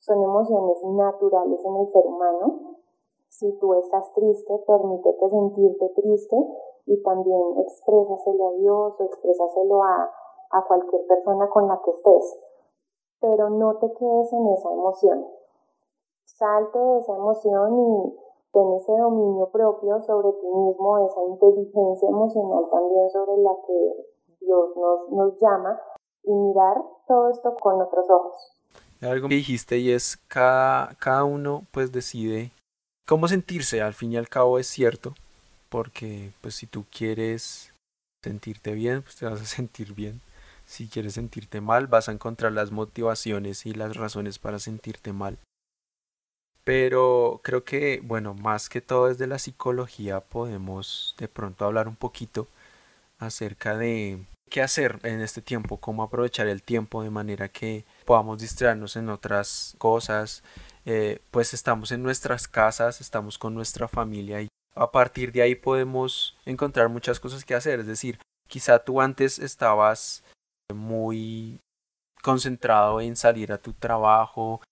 son 0.00 0.22
emociones 0.22 0.82
naturales 0.84 1.64
en 1.64 1.76
el 1.76 1.86
ser 1.88 2.06
humano. 2.06 2.76
Si 3.28 3.52
tú 3.58 3.74
estás 3.74 4.12
triste, 4.12 4.58
permítete 4.66 5.28
sentirte 5.28 5.88
triste 5.90 6.36
y 6.86 7.02
también 7.02 7.58
exprésaselo 7.58 8.48
a 8.48 8.52
Dios 8.54 9.00
o 9.00 9.04
exprésaselo 9.04 9.82
a, 9.82 10.10
a 10.50 10.64
cualquier 10.66 11.06
persona 11.06 11.48
con 11.50 11.68
la 11.68 11.80
que 11.82 11.90
estés. 11.90 12.38
Pero 13.20 13.50
no 13.50 13.76
te 13.76 13.92
quedes 13.92 14.32
en 14.32 14.46
esa 14.48 14.72
emoción. 14.72 15.26
Salte 16.24 16.78
de 16.78 16.98
esa 16.98 17.16
emoción 17.16 17.78
y 17.78 18.18
ten 18.52 18.72
ese 18.74 18.92
dominio 18.96 19.50
propio 19.50 20.00
sobre 20.00 20.32
ti 20.32 20.46
mismo, 20.46 20.98
esa 21.06 21.22
inteligencia 21.24 22.08
emocional 22.08 22.68
también 22.70 23.10
sobre 23.10 23.36
la 23.38 23.54
que 23.66 24.17
Dios 24.40 24.70
nos, 25.10 25.40
llama 25.40 25.80
y 26.24 26.32
mirar 26.32 26.76
todo 27.06 27.30
esto 27.30 27.54
con 27.60 27.80
otros 27.80 28.06
ojos. 28.08 28.52
Algo 29.00 29.28
que 29.28 29.36
dijiste 29.36 29.78
y 29.78 29.92
es 29.92 30.16
cada, 30.28 30.94
cada 30.94 31.24
uno 31.24 31.64
pues 31.70 31.92
decide 31.92 32.50
cómo 33.06 33.28
sentirse, 33.28 33.80
al 33.80 33.94
fin 33.94 34.12
y 34.12 34.16
al 34.16 34.28
cabo 34.28 34.58
es 34.58 34.66
cierto, 34.66 35.14
porque 35.68 36.32
pues 36.40 36.56
si 36.56 36.66
tú 36.66 36.84
quieres 36.90 37.72
sentirte 38.22 38.72
bien, 38.72 39.02
pues 39.02 39.16
te 39.16 39.26
vas 39.26 39.40
a 39.40 39.44
sentir 39.56 39.94
bien. 39.94 40.20
Si 40.66 40.88
quieres 40.88 41.14
sentirte 41.14 41.62
mal, 41.62 41.86
vas 41.86 42.08
a 42.08 42.12
encontrar 42.12 42.52
las 42.52 42.72
motivaciones 42.72 43.64
y 43.64 43.72
las 43.72 43.96
razones 43.96 44.38
para 44.38 44.58
sentirte 44.58 45.14
mal. 45.14 45.38
Pero 46.62 47.40
creo 47.42 47.64
que, 47.64 48.02
bueno, 48.04 48.34
más 48.34 48.68
que 48.68 48.82
todo 48.82 49.06
desde 49.06 49.26
la 49.26 49.38
psicología 49.38 50.20
podemos 50.20 51.14
de 51.16 51.26
pronto 51.26 51.64
hablar 51.64 51.88
un 51.88 51.96
poquito 51.96 52.46
acerca 53.18 53.76
de 53.76 54.24
qué 54.48 54.62
hacer 54.62 54.98
en 55.02 55.20
este 55.20 55.42
tiempo, 55.42 55.78
cómo 55.78 56.02
aprovechar 56.02 56.46
el 56.46 56.62
tiempo 56.62 57.02
de 57.02 57.10
manera 57.10 57.48
que 57.48 57.84
podamos 58.04 58.40
distraernos 58.40 58.96
en 58.96 59.08
otras 59.10 59.74
cosas, 59.78 60.42
eh, 60.84 61.20
pues 61.30 61.54
estamos 61.54 61.92
en 61.92 62.02
nuestras 62.02 62.48
casas, 62.48 63.00
estamos 63.00 63.38
con 63.38 63.54
nuestra 63.54 63.88
familia 63.88 64.42
y 64.42 64.48
a 64.74 64.90
partir 64.90 65.32
de 65.32 65.42
ahí 65.42 65.54
podemos 65.54 66.36
encontrar 66.46 66.88
muchas 66.88 67.20
cosas 67.20 67.44
que 67.44 67.54
hacer, 67.54 67.80
es 67.80 67.86
decir, 67.86 68.18
quizá 68.46 68.78
tú 68.78 69.00
antes 69.00 69.38
estabas 69.38 70.24
muy 70.72 71.60
concentrado 72.22 73.00
en 73.00 73.16
salir 73.16 73.52
a 73.52 73.58
tu 73.58 73.72
trabajo, 73.72 74.62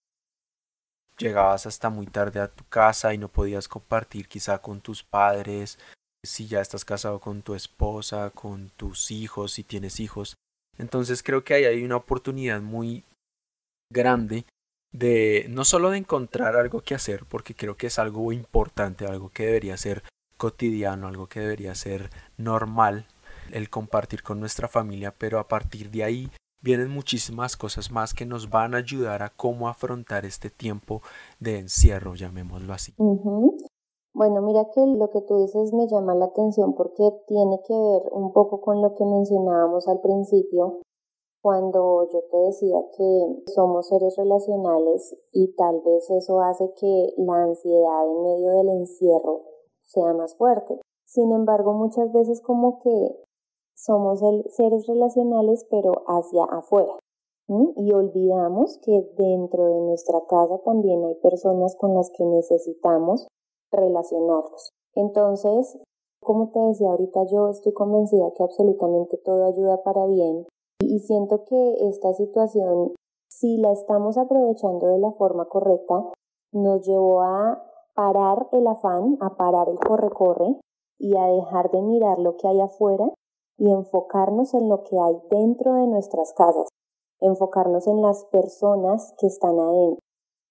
llegabas 1.19 1.67
hasta 1.67 1.91
muy 1.91 2.07
tarde 2.07 2.41
a 2.41 2.49
tu 2.49 2.65
casa 2.69 3.15
y 3.15 3.19
no 3.19 3.29
podías 3.29 3.69
compartir 3.69 4.29
quizá 4.29 4.59
con 4.59 4.81
tus 4.81 5.03
padres 5.03 5.79
si 6.27 6.47
ya 6.47 6.61
estás 6.61 6.85
casado 6.85 7.21
con 7.21 7.43
tu 7.43 7.55
esposa, 7.55 8.31
con 8.31 8.71
tus 8.77 9.11
hijos, 9.11 9.53
si 9.53 9.65
tienes 9.65 10.01
hijos. 10.01 10.37
Entonces 10.79 11.23
creo 11.23 11.45
que 11.45 11.55
ahí 11.55 11.65
hay 11.65 11.85
una 11.85 11.97
oportunidad 11.97 12.61
muy 12.61 13.05
grande 13.91 14.45
de 14.93 15.47
no 15.49 15.65
solo 15.65 15.91
de 15.91 15.99
encontrar 15.99 16.57
algo 16.57 16.81
que 16.81 16.95
hacer, 16.95 17.25
porque 17.27 17.55
creo 17.55 17.77
que 17.77 17.89
es 17.89 17.99
algo 17.99 18.33
importante, 18.33 19.07
algo 19.07 19.31
que 19.31 19.47
debería 19.47 19.77
ser 19.77 20.03
cotidiano, 20.37 21.09
algo 21.09 21.29
que 21.29 21.41
debería 21.41 21.75
ser 21.75 22.11
normal, 22.37 23.07
el 23.53 23.71
compartir 23.71 24.23
con 24.23 24.41
nuestra 24.41 24.69
familia, 24.69 25.15
pero 25.17 25.39
a 25.39 25.49
partir 25.49 25.91
de 25.91 26.05
ahí 26.05 26.31
vienen 26.63 26.91
muchísimas 26.91 27.57
cosas 27.57 27.91
más 27.91 28.15
que 28.15 28.27
nos 28.27 28.51
van 28.51 28.75
a 28.75 28.79
ayudar 28.79 29.23
a 29.23 29.31
cómo 29.31 29.69
afrontar 29.69 30.25
este 30.25 30.51
tiempo 30.51 31.03
de 31.39 31.59
encierro, 31.59 32.15
llamémoslo 32.15 32.73
así. 32.73 32.95
Bueno, 34.17 34.41
mira 34.41 34.65
que 34.71 34.81
lo 34.81 35.11
que 35.11 35.21
tú 35.21 35.37
dices 35.43 35.75
me 35.75 35.87
llama 35.89 36.15
la 36.15 36.25
atención 36.25 36.73
porque 36.73 37.13
tiene 37.27 37.61
que 37.69 37.75
ver 37.79 38.09
un 38.13 38.33
poco 38.33 38.63
con 38.63 38.81
lo 38.81 38.95
que 38.95 39.05
mencionábamos 39.05 39.87
al 39.89 40.01
principio, 40.01 40.81
cuando 41.43 42.09
yo 42.11 42.23
te 42.31 42.39
decía 42.39 42.79
que 42.97 43.43
somos 43.55 43.89
seres 43.89 44.17
relacionales 44.17 45.15
y 45.33 45.55
tal 45.55 45.83
vez 45.83 46.09
eso 46.09 46.41
hace 46.41 46.73
que 46.81 47.13
la 47.19 47.43
ansiedad 47.43 48.07
en 48.07 48.23
medio 48.23 48.53
del 48.53 48.69
encierro 48.71 49.43
sea 49.83 50.15
más 50.15 50.35
fuerte. 50.35 50.81
Sin 51.05 51.31
embargo, 51.33 51.75
muchas 51.75 52.11
veces 52.11 52.41
como 52.41 52.79
que 52.79 53.23
somos 53.75 54.21
seres 54.49 54.87
relacionales 54.87 55.67
pero 55.71 55.93
hacia 56.07 56.45
afuera. 56.45 56.99
Y 57.77 57.93
olvidamos 57.93 58.79
que 58.79 59.13
dentro 59.19 59.67
de 59.67 59.81
nuestra 59.83 60.23
casa 60.27 60.59
también 60.65 61.05
hay 61.05 61.17
personas 61.17 61.77
con 61.77 61.93
las 61.93 62.11
que 62.17 62.25
necesitamos 62.25 63.29
relacionarnos. 63.71 64.73
Entonces, 64.95 65.79
como 66.21 66.51
te 66.51 66.59
decía 66.59 66.91
ahorita, 66.91 67.25
yo 67.31 67.49
estoy 67.49 67.73
convencida 67.73 68.33
que 68.35 68.43
absolutamente 68.43 69.17
todo 69.19 69.47
ayuda 69.47 69.83
para 69.83 70.07
bien 70.07 70.47
y 70.81 70.99
siento 71.01 71.45
que 71.45 71.89
esta 71.89 72.13
situación, 72.15 72.95
si 73.29 73.59
la 73.59 73.73
estamos 73.73 74.19
aprovechando 74.19 74.89
de 74.89 74.99
la 74.99 75.13
forma 75.13 75.47
correcta, 75.47 76.13
nos 76.53 76.87
llevó 76.87 77.23
a 77.23 77.63
parar 77.95 78.49
el 78.53 78.67
afán, 78.67 79.19
a 79.21 79.37
parar 79.37 79.69
el 79.69 79.79
corre-corre 79.79 80.59
y 80.99 81.17
a 81.17 81.27
dejar 81.27 81.71
de 81.71 81.83
mirar 81.83 82.19
lo 82.19 82.37
que 82.37 82.49
hay 82.49 82.61
afuera 82.61 83.13
y 83.59 83.71
enfocarnos 83.71 84.55
en 84.55 84.69
lo 84.69 84.83
que 84.85 84.99
hay 84.99 85.17
dentro 85.31 85.75
de 85.75 85.87
nuestras 85.87 86.33
casas, 86.35 86.69
enfocarnos 87.21 87.87
en 87.87 88.03
las 88.03 88.25
personas 88.27 89.15
que 89.19 89.27
están 89.27 89.59
adentro. 89.59 90.01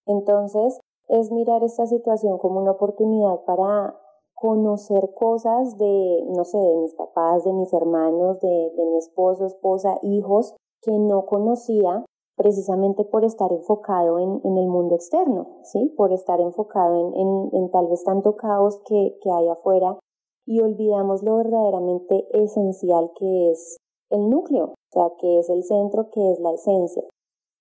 Entonces, 0.08 0.80
es 1.08 1.32
mirar 1.32 1.64
esta 1.64 1.86
situación 1.86 2.38
como 2.38 2.60
una 2.60 2.72
oportunidad 2.72 3.44
para 3.46 3.96
conocer 4.34 5.14
cosas 5.16 5.78
de, 5.78 6.24
no 6.36 6.44
sé, 6.44 6.58
de 6.58 6.76
mis 6.78 6.94
papás, 6.94 7.44
de 7.44 7.54
mis 7.54 7.74
hermanos, 7.74 8.40
de, 8.42 8.72
mi 8.76 8.98
esposo, 8.98 9.46
esposa, 9.46 9.98
hijos, 10.04 10.56
que 10.82 10.98
no 10.98 11.26
conocía 11.26 12.06
precisamente 12.36 13.06
por 13.06 13.24
estar 13.24 13.52
enfocado 13.52 14.20
en, 14.20 14.58
el 14.58 14.68
mundo 14.68 14.96
externo, 14.96 15.48
¿sí? 15.64 15.94
Por 15.96 16.12
estar 16.12 16.42
enfocado 16.42 17.14
en, 17.14 17.50
en, 17.54 17.72
tal 17.72 17.88
vez 17.88 18.04
tanto 18.04 18.36
caos 18.36 18.82
que, 18.86 19.18
que 19.22 19.32
hay 19.32 19.48
afuera 19.48 19.98
y 20.46 20.62
olvidamos 20.62 21.24
lo 21.24 21.38
verdaderamente 21.38 22.28
esencial 22.34 23.12
que 23.18 23.52
es 23.52 23.78
el 24.10 24.30
núcleo, 24.30 24.66
o 24.66 24.92
sea, 24.92 25.12
que 25.18 25.40
es 25.40 25.50
el 25.50 25.64
centro, 25.64 26.10
que 26.10 26.32
es 26.32 26.40
la 26.40 26.52
esencia. 26.52 27.04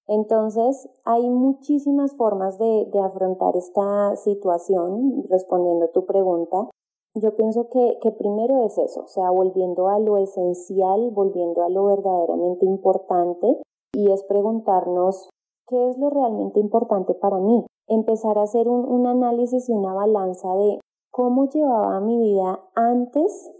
Entonces, 0.06 0.88
hay 1.04 1.28
muchísimas 1.30 2.14
formas 2.16 2.58
de, 2.58 2.90
afrontar 3.02 3.56
esta 3.56 4.16
situación, 4.16 5.25
respondiendo 5.30 5.88
tu 5.88 6.04
pregunta. 6.04 6.68
Yo 7.14 7.34
pienso 7.37 7.68
que, 7.70 7.99
primero 8.18 8.64
es 8.66 8.76
eso, 8.76 9.02
o 9.02 9.06
sea, 9.06 9.30
volviendo 9.30 9.88
a 9.88 9.99
lo 9.99 10.18
esencial, 10.18 11.11
volviendo 11.11 11.62
a 11.62 11.70
lo 11.70 11.84
verdaderamente 11.84 12.66
importante, 12.66 13.62
y 13.94 14.11
es 14.11 14.25
preguntarnos 14.25 15.30
qué 15.68 15.88
es 15.88 15.96
lo 15.96 16.11
realmente 16.11 16.61
importante 16.61 17.14
para 17.14 17.38
mí. 17.38 17.64
Empezar 17.87 18.38
a 18.38 18.42
hacer 18.42 18.68
un 18.68 19.06
análisis 19.06 19.68
y 19.68 19.73
una 19.73 19.94
balanza 19.94 20.54
de 20.56 20.80
cómo 21.11 21.49
llevaba 21.49 22.00
mi 22.00 22.18
vida 22.18 22.61
antes 22.75 23.52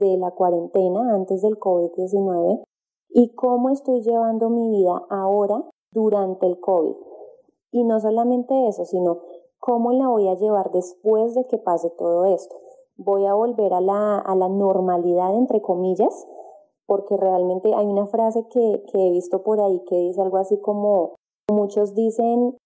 de 0.00 0.16
la 0.16 0.30
cuarentena, 0.30 1.14
antes 1.14 1.42
del 1.42 1.58
COVID-19, 1.58 2.64
y 3.10 3.34
cómo 3.34 3.70
estoy 3.70 4.02
llevando 4.02 4.48
mi 4.48 4.68
vida 4.68 5.02
ahora 5.10 5.64
durante 5.94 6.46
el 6.46 6.60
COVID. 6.60 6.96
Y 7.70 7.84
no 7.84 7.98
solamente 8.00 8.68
eso, 8.68 8.84
sino 8.84 9.20
cómo 9.58 9.92
la 9.92 10.08
voy 10.08 10.28
a 10.28 10.34
llevar 10.34 10.70
después 10.72 11.34
de 11.34 11.46
que 11.46 11.56
pase 11.56 11.88
todo 11.90 12.26
esto. 12.26 12.54
Voy 12.96 13.24
a 13.24 13.34
volver 13.34 13.72
a 13.72 13.80
la, 13.80 14.18
a 14.18 14.36
la 14.36 14.48
normalidad, 14.48 15.34
entre 15.34 15.62
comillas, 15.62 16.26
porque 16.86 17.16
realmente 17.16 17.74
hay 17.74 17.86
una 17.86 18.06
frase 18.06 18.46
que, 18.48 18.84
que 18.92 19.06
he 19.06 19.10
visto 19.10 19.42
por 19.42 19.60
ahí 19.60 19.82
que 19.86 19.96
dice 19.96 20.20
algo 20.20 20.36
así 20.36 20.60
como, 20.60 21.14
muchos 21.50 21.94
dicen 21.94 22.56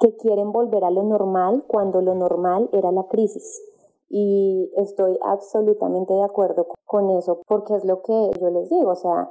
que 0.00 0.16
quieren 0.16 0.50
volver 0.50 0.82
a 0.84 0.90
lo 0.90 1.02
normal 1.04 1.64
cuando 1.68 2.00
lo 2.00 2.14
normal 2.14 2.68
era 2.72 2.90
la 2.90 3.04
crisis. 3.04 3.62
Y 4.08 4.72
estoy 4.76 5.16
absolutamente 5.22 6.12
de 6.14 6.24
acuerdo 6.24 6.66
con 6.84 7.10
eso, 7.10 7.40
porque 7.46 7.76
es 7.76 7.84
lo 7.84 8.02
que 8.02 8.30
yo 8.40 8.50
les 8.50 8.68
digo, 8.68 8.90
o 8.90 8.96
sea, 8.96 9.30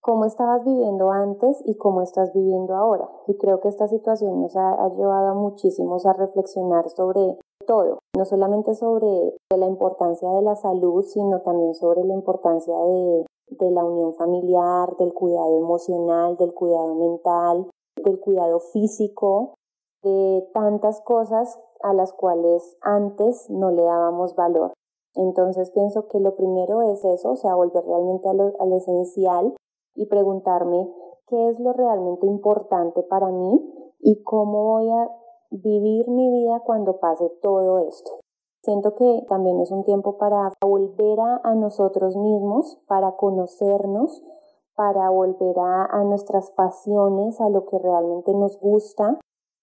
cómo 0.00 0.24
estabas 0.24 0.64
viviendo 0.64 1.10
antes 1.10 1.60
y 1.64 1.76
cómo 1.76 2.02
estás 2.02 2.32
viviendo 2.32 2.74
ahora. 2.74 3.08
Y 3.26 3.36
creo 3.36 3.60
que 3.60 3.68
esta 3.68 3.88
situación 3.88 4.40
nos 4.40 4.56
ha, 4.56 4.88
llevado 4.96 5.28
a 5.28 5.34
muchísimos 5.34 6.06
a 6.06 6.12
reflexionar 6.12 6.88
sobre 6.90 7.38
todo, 7.66 7.98
no 8.16 8.24
solamente 8.24 8.74
sobre 8.74 9.34
la 9.54 9.66
importancia 9.66 10.30
de 10.30 10.42
la 10.42 10.56
salud, 10.56 11.04
sino 11.04 11.40
también 11.42 11.74
sobre 11.74 12.04
la 12.04 12.14
importancia 12.14 12.74
de, 12.74 13.26
de 13.50 13.70
la 13.70 13.84
unión 13.84 14.14
familiar, 14.14 14.96
del 14.96 15.12
cuidado 15.12 15.58
emocional, 15.58 16.36
del 16.36 16.54
cuidado 16.54 16.94
mental, 16.94 17.68
del 18.02 18.20
cuidado 18.20 18.60
físico, 18.60 19.54
de 20.02 20.48
tantas 20.54 21.00
cosas 21.00 21.58
a 21.82 21.92
las 21.92 22.12
cuales 22.12 22.76
antes 22.80 23.50
no 23.50 23.70
le 23.70 23.82
dábamos 23.82 24.34
valor. 24.34 24.72
Entonces 25.14 25.70
pienso 25.72 26.06
que 26.08 26.20
lo 26.20 26.36
primero 26.36 26.82
es 26.82 27.04
eso, 27.04 27.32
o 27.32 27.36
sea, 27.36 27.54
volver 27.54 27.84
realmente 27.84 28.28
a 28.28 28.34
lo, 28.34 28.52
a 28.60 28.66
lo 28.66 28.76
esencial 28.76 29.54
y 29.98 30.06
preguntarme 30.06 30.88
qué 31.26 31.48
es 31.48 31.58
lo 31.60 31.72
realmente 31.72 32.26
importante 32.26 33.02
para 33.02 33.30
mí 33.30 33.60
y 34.00 34.22
cómo 34.22 34.64
voy 34.64 34.88
a 34.90 35.10
vivir 35.50 36.08
mi 36.08 36.30
vida 36.30 36.60
cuando 36.64 36.98
pase 36.98 37.28
todo 37.42 37.80
esto. 37.80 38.10
Siento 38.62 38.94
que 38.94 39.24
también 39.28 39.60
es 39.60 39.70
un 39.70 39.84
tiempo 39.84 40.18
para 40.18 40.52
volver 40.60 41.18
a, 41.20 41.54
nosotros 41.54 42.16
mismos, 42.16 42.78
para 42.86 43.16
conocernos, 43.16 44.22
para 44.74 45.10
volver 45.10 45.58
a, 45.58 45.86
a 45.86 46.04
nuestras 46.04 46.50
pasiones, 46.50 47.40
a 47.40 47.48
lo 47.48 47.66
que 47.66 47.78
realmente 47.78 48.34
nos 48.34 48.58
gusta, 48.60 49.18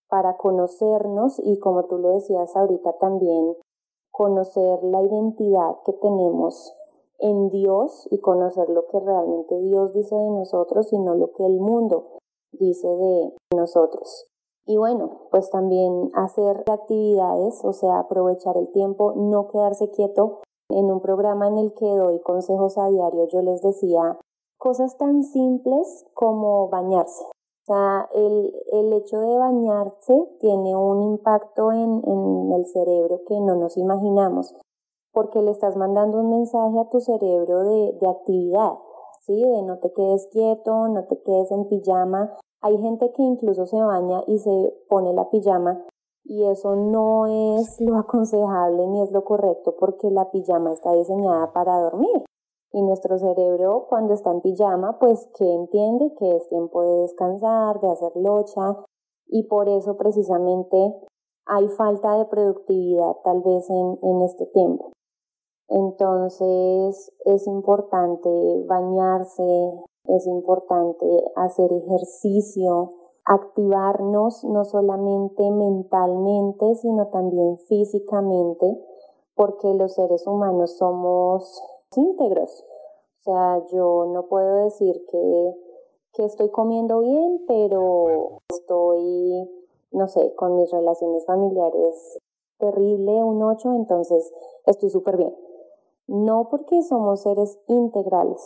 para 0.10 0.38
conocernos 0.38 1.40
y 1.44 1.60
como 1.60 1.86
tú 1.86 1.98
lo 1.98 2.10
decías 2.10 2.56
ahorita 2.56 2.94
también, 2.94 3.56
conocer 4.12 4.84
la 4.84 5.02
identidad 5.02 5.76
que 5.86 5.94
tenemos 5.94 6.74
en 7.20 7.50
Dios 7.50 8.08
y 8.12 8.20
conocer 8.20 8.70
lo 8.70 8.88
que 8.88 9.00
realmente 9.00 9.60
Dios 9.62 9.94
dice 9.94 10.16
de 10.16 10.30
nosotros 10.30 10.92
y 10.92 11.00
no 11.00 11.16
lo 11.16 11.32
que 11.34 11.46
el 11.46 11.60
mundo 11.60 12.18
dice 12.52 12.88
de 12.88 13.34
nosotros. 13.56 14.28
Y 14.68 14.78
bueno, 14.78 15.28
pues 15.30 15.50
también 15.52 16.10
hacer 16.16 16.64
actividades, 16.68 17.64
o 17.64 17.74
sea, 17.74 18.00
aprovechar 18.00 18.58
el 18.58 18.72
tiempo, 18.72 19.14
no 19.16 19.48
quedarse 19.48 19.92
quieto. 19.92 20.42
En 20.70 20.92
un 20.92 21.00
programa 21.00 21.48
en 21.48 21.60
el 21.60 21.74
que 21.74 21.86
doy 21.86 22.20
consejos 22.22 22.78
a 22.80 22.88
diario, 22.90 23.28
yo 23.28 23.44
les 23.44 23.62
decía 23.62 24.18
cosas 24.58 24.98
tan 24.98 25.24
simples 25.24 26.06
como 26.16 26.70
bañarse. 26.70 27.24
O 27.24 27.66
sea, 27.66 28.10
el, 28.16 28.54
el 28.72 28.94
hecho 28.94 29.20
de 29.20 29.38
bañarse 29.38 30.28
tiene 30.40 30.76
un 30.76 31.04
impacto 31.04 31.72
en, 31.72 32.02
en 32.08 32.52
el 32.52 32.66
cerebro 32.66 33.22
que 33.28 33.40
no 33.40 33.56
nos 33.56 33.78
imaginamos, 33.78 34.56
porque 35.16 35.42
le 35.42 35.52
estás 35.52 35.76
mandando 35.76 36.20
un 36.20 36.30
mensaje 36.30 36.80
a 36.80 36.90
tu 36.90 37.00
cerebro 37.00 37.64
de, 37.64 38.08
actividad, 38.08 38.74
¿sí? 39.22 39.42
De 39.42 39.64
no 39.64 39.80
te 39.80 39.92
quedes 39.94 40.28
quieto, 40.28 40.88
no 40.90 41.06
te 41.06 41.20
quedes 41.24 41.50
en 41.52 41.68
pijama. 41.68 42.38
Hay 42.62 42.78
gente 42.78 43.12
que 43.14 43.24
incluso 43.24 43.66
se 43.66 43.82
baña 43.82 44.22
y 44.28 44.38
se 44.38 44.74
pone 44.90 45.14
la 45.14 45.30
pijama 45.30 45.84
y 46.26 46.44
eso 46.46 46.76
no 46.76 47.28
es 47.28 47.80
lo 47.80 47.98
aconsejable 47.98 48.88
ni 48.88 49.02
es 49.02 49.12
lo 49.12 49.24
correcto 49.24 49.76
porque 49.80 50.10
la 50.12 50.30
pijama 50.32 50.74
está 50.74 50.92
diseñada 50.94 51.54
para 51.54 51.80
dormir. 51.80 52.26
Y 52.72 52.82
nuestro 52.82 53.18
cerebro 53.18 53.86
cuando 53.88 54.14
está 54.14 54.32
en 54.32 54.42
pijama, 54.42 55.00
pues 55.00 55.30
que 55.38 55.50
entiende 55.50 56.14
que 56.20 56.36
es 56.36 56.48
tiempo 56.50 56.82
de 56.82 57.04
descansar, 57.04 57.80
de 57.80 57.90
hacer 57.90 58.12
locha, 58.16 58.84
y 59.28 59.44
por 59.48 59.70
eso 59.70 59.96
precisamente 59.96 60.94
hay 61.46 61.68
falta 61.70 62.18
de 62.18 62.26
productividad 62.26 63.16
tal 63.24 63.42
vez 63.42 63.70
en, 63.70 63.98
en 64.02 64.22
este 64.24 64.46
tiempo. 64.48 64.92
Entonces 65.68 67.12
es 67.26 67.48
importante 67.48 68.30
bañarse, 68.68 69.74
es 70.06 70.28
importante 70.28 71.06
hacer 71.36 71.72
ejercicio, 71.74 72.92
activarnos 73.26 74.44
no 74.44 74.64
solamente 74.64 75.50
mentalmente, 75.50 76.76
sino 76.76 77.08
también 77.08 77.58
físicamente, 77.68 78.80
porque 79.34 79.74
los 79.74 79.96
seres 79.96 80.28
humanos 80.28 80.78
somos 80.78 81.62
íntegros. 81.96 82.64
O 83.20 83.22
sea, 83.24 83.66
yo 83.72 84.06
no 84.14 84.28
puedo 84.28 84.66
decir 84.66 85.04
que, 85.10 85.54
que 86.14 86.26
estoy 86.26 86.50
comiendo 86.50 87.00
bien, 87.00 87.44
pero 87.48 88.42
estoy, 88.50 89.50
no 89.92 90.08
sé, 90.08 90.36
con 90.36 90.58
mis 90.58 90.70
relaciones 90.72 91.26
familiares 91.26 92.20
terrible, 92.60 93.24
un 93.24 93.42
8, 93.42 93.74
entonces 93.74 94.32
estoy 94.66 94.90
súper 94.90 95.18
bien. 95.18 95.36
No 96.08 96.48
porque 96.50 96.82
somos 96.88 97.24
seres 97.24 97.58
integrales. 97.68 98.42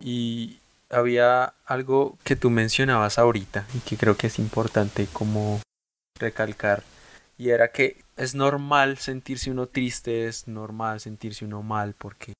Y 0.00 0.58
había 0.90 1.54
algo 1.64 2.16
que 2.24 2.36
tú 2.36 2.50
mencionabas 2.50 3.18
ahorita 3.18 3.66
y 3.74 3.80
que 3.80 3.96
creo 3.96 4.16
que 4.16 4.26
es 4.28 4.38
importante 4.38 5.06
como 5.12 5.60
recalcar 6.18 6.82
y 7.38 7.50
era 7.50 7.72
que 7.72 7.96
es 8.16 8.34
normal 8.34 8.98
sentirse 8.98 9.50
uno 9.50 9.66
triste, 9.66 10.28
es 10.28 10.46
normal 10.46 11.00
sentirse 11.00 11.44
uno 11.44 11.62
mal 11.62 11.94
porque 11.96 12.34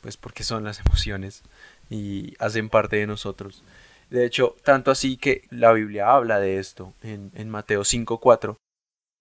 pues 0.00 0.16
porque 0.16 0.44
son 0.44 0.64
las 0.64 0.80
emociones 0.80 1.42
y 1.90 2.34
hacen 2.38 2.68
parte 2.68 2.96
de 2.96 3.06
nosotros. 3.06 3.62
De 4.08 4.24
hecho, 4.24 4.54
tanto 4.64 4.90
así 4.90 5.16
que 5.16 5.42
la 5.50 5.72
Biblia 5.72 6.12
habla 6.12 6.38
de 6.38 6.58
esto 6.58 6.94
en, 7.02 7.32
en 7.34 7.50
Mateo 7.50 7.82
5.4. 7.82 8.56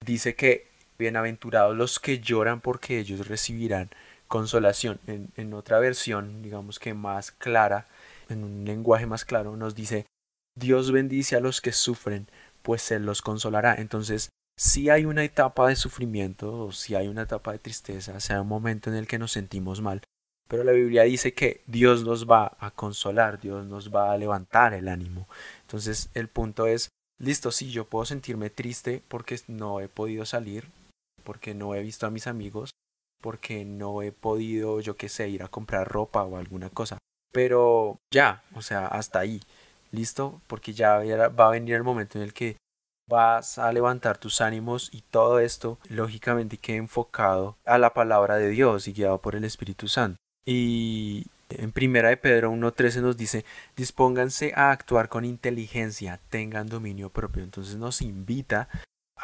Dice 0.05 0.35
que 0.35 0.67
bienaventurados 0.97 1.75
los 1.75 1.99
que 1.99 2.19
lloran 2.19 2.61
porque 2.61 2.99
ellos 2.99 3.27
recibirán 3.27 3.89
consolación. 4.27 4.99
En, 5.07 5.31
en 5.35 5.53
otra 5.53 5.79
versión, 5.79 6.41
digamos 6.41 6.79
que 6.79 6.93
más 6.93 7.31
clara, 7.31 7.87
en 8.29 8.43
un 8.43 8.65
lenguaje 8.65 9.05
más 9.05 9.25
claro, 9.25 9.55
nos 9.55 9.75
dice, 9.75 10.05
Dios 10.57 10.91
bendice 10.91 11.35
a 11.35 11.41
los 11.41 11.61
que 11.61 11.71
sufren, 11.71 12.27
pues 12.61 12.81
se 12.81 12.99
los 12.99 13.21
consolará. 13.21 13.75
Entonces, 13.75 14.29
si 14.57 14.89
hay 14.89 15.05
una 15.05 15.23
etapa 15.23 15.67
de 15.67 15.75
sufrimiento 15.75 16.67
o 16.67 16.71
si 16.71 16.95
hay 16.95 17.07
una 17.07 17.23
etapa 17.23 17.51
de 17.51 17.59
tristeza, 17.59 18.19
sea 18.19 18.41
un 18.41 18.47
momento 18.47 18.89
en 18.89 18.95
el 18.95 19.07
que 19.07 19.19
nos 19.19 19.33
sentimos 19.33 19.81
mal, 19.81 20.01
pero 20.47 20.63
la 20.63 20.71
Biblia 20.71 21.03
dice 21.03 21.33
que 21.33 21.61
Dios 21.67 22.03
nos 22.03 22.29
va 22.29 22.55
a 22.59 22.71
consolar, 22.71 23.39
Dios 23.39 23.65
nos 23.65 23.93
va 23.93 24.11
a 24.11 24.17
levantar 24.17 24.73
el 24.73 24.87
ánimo. 24.87 25.27
Entonces 25.61 26.09
el 26.13 26.29
punto 26.29 26.67
es, 26.67 26.89
listo, 27.19 27.51
sí, 27.51 27.71
yo 27.71 27.85
puedo 27.85 28.05
sentirme 28.05 28.49
triste 28.49 29.03
porque 29.07 29.39
no 29.47 29.81
he 29.81 29.89
podido 29.89 30.25
salir, 30.25 30.69
porque 31.23 31.53
no 31.53 31.75
he 31.75 31.81
visto 31.81 32.05
a 32.05 32.11
mis 32.11 32.27
amigos, 32.27 32.71
porque 33.25 33.65
no 33.65 34.03
he 34.03 34.11
podido, 34.11 34.81
yo 34.81 34.97
qué 34.97 35.09
sé, 35.09 35.29
ir 35.29 35.41
a 35.41 35.47
comprar 35.47 35.87
ropa 35.87 36.21
o 36.21 36.37
alguna 36.37 36.69
cosa. 36.69 36.99
Pero 37.33 37.97
ya, 38.13 38.43
o 38.53 38.61
sea, 38.61 38.85
hasta 38.85 39.17
ahí, 39.17 39.41
listo, 39.91 40.39
porque 40.45 40.73
ya 40.73 40.99
va 41.29 41.47
a 41.47 41.49
venir 41.49 41.73
el 41.73 41.81
momento 41.83 42.19
en 42.19 42.23
el 42.23 42.33
que 42.33 42.57
vas 43.09 43.57
a 43.57 43.73
levantar 43.73 44.19
tus 44.19 44.41
ánimos 44.41 44.93
y 44.93 45.01
todo 45.01 45.39
esto, 45.39 45.79
lógicamente, 45.89 46.57
que 46.57 46.75
enfocado 46.75 47.57
a 47.65 47.79
la 47.79 47.95
palabra 47.95 48.37
de 48.37 48.49
Dios 48.49 48.87
y 48.87 48.93
guiado 48.93 49.17
por 49.17 49.35
el 49.35 49.43
Espíritu 49.43 49.87
Santo. 49.87 50.17
Y 50.45 51.25
en 51.49 51.71
primera 51.71 52.09
de 52.09 52.17
Pedro 52.17 52.51
1.13 52.51 53.01
nos 53.01 53.17
dice, 53.17 53.43
dispónganse 53.75 54.53
a 54.55 54.69
actuar 54.69 55.09
con 55.09 55.25
inteligencia, 55.25 56.19
tengan 56.29 56.67
dominio 56.67 57.09
propio. 57.09 57.43
Entonces 57.43 57.77
nos 57.77 58.03
invita 58.03 58.69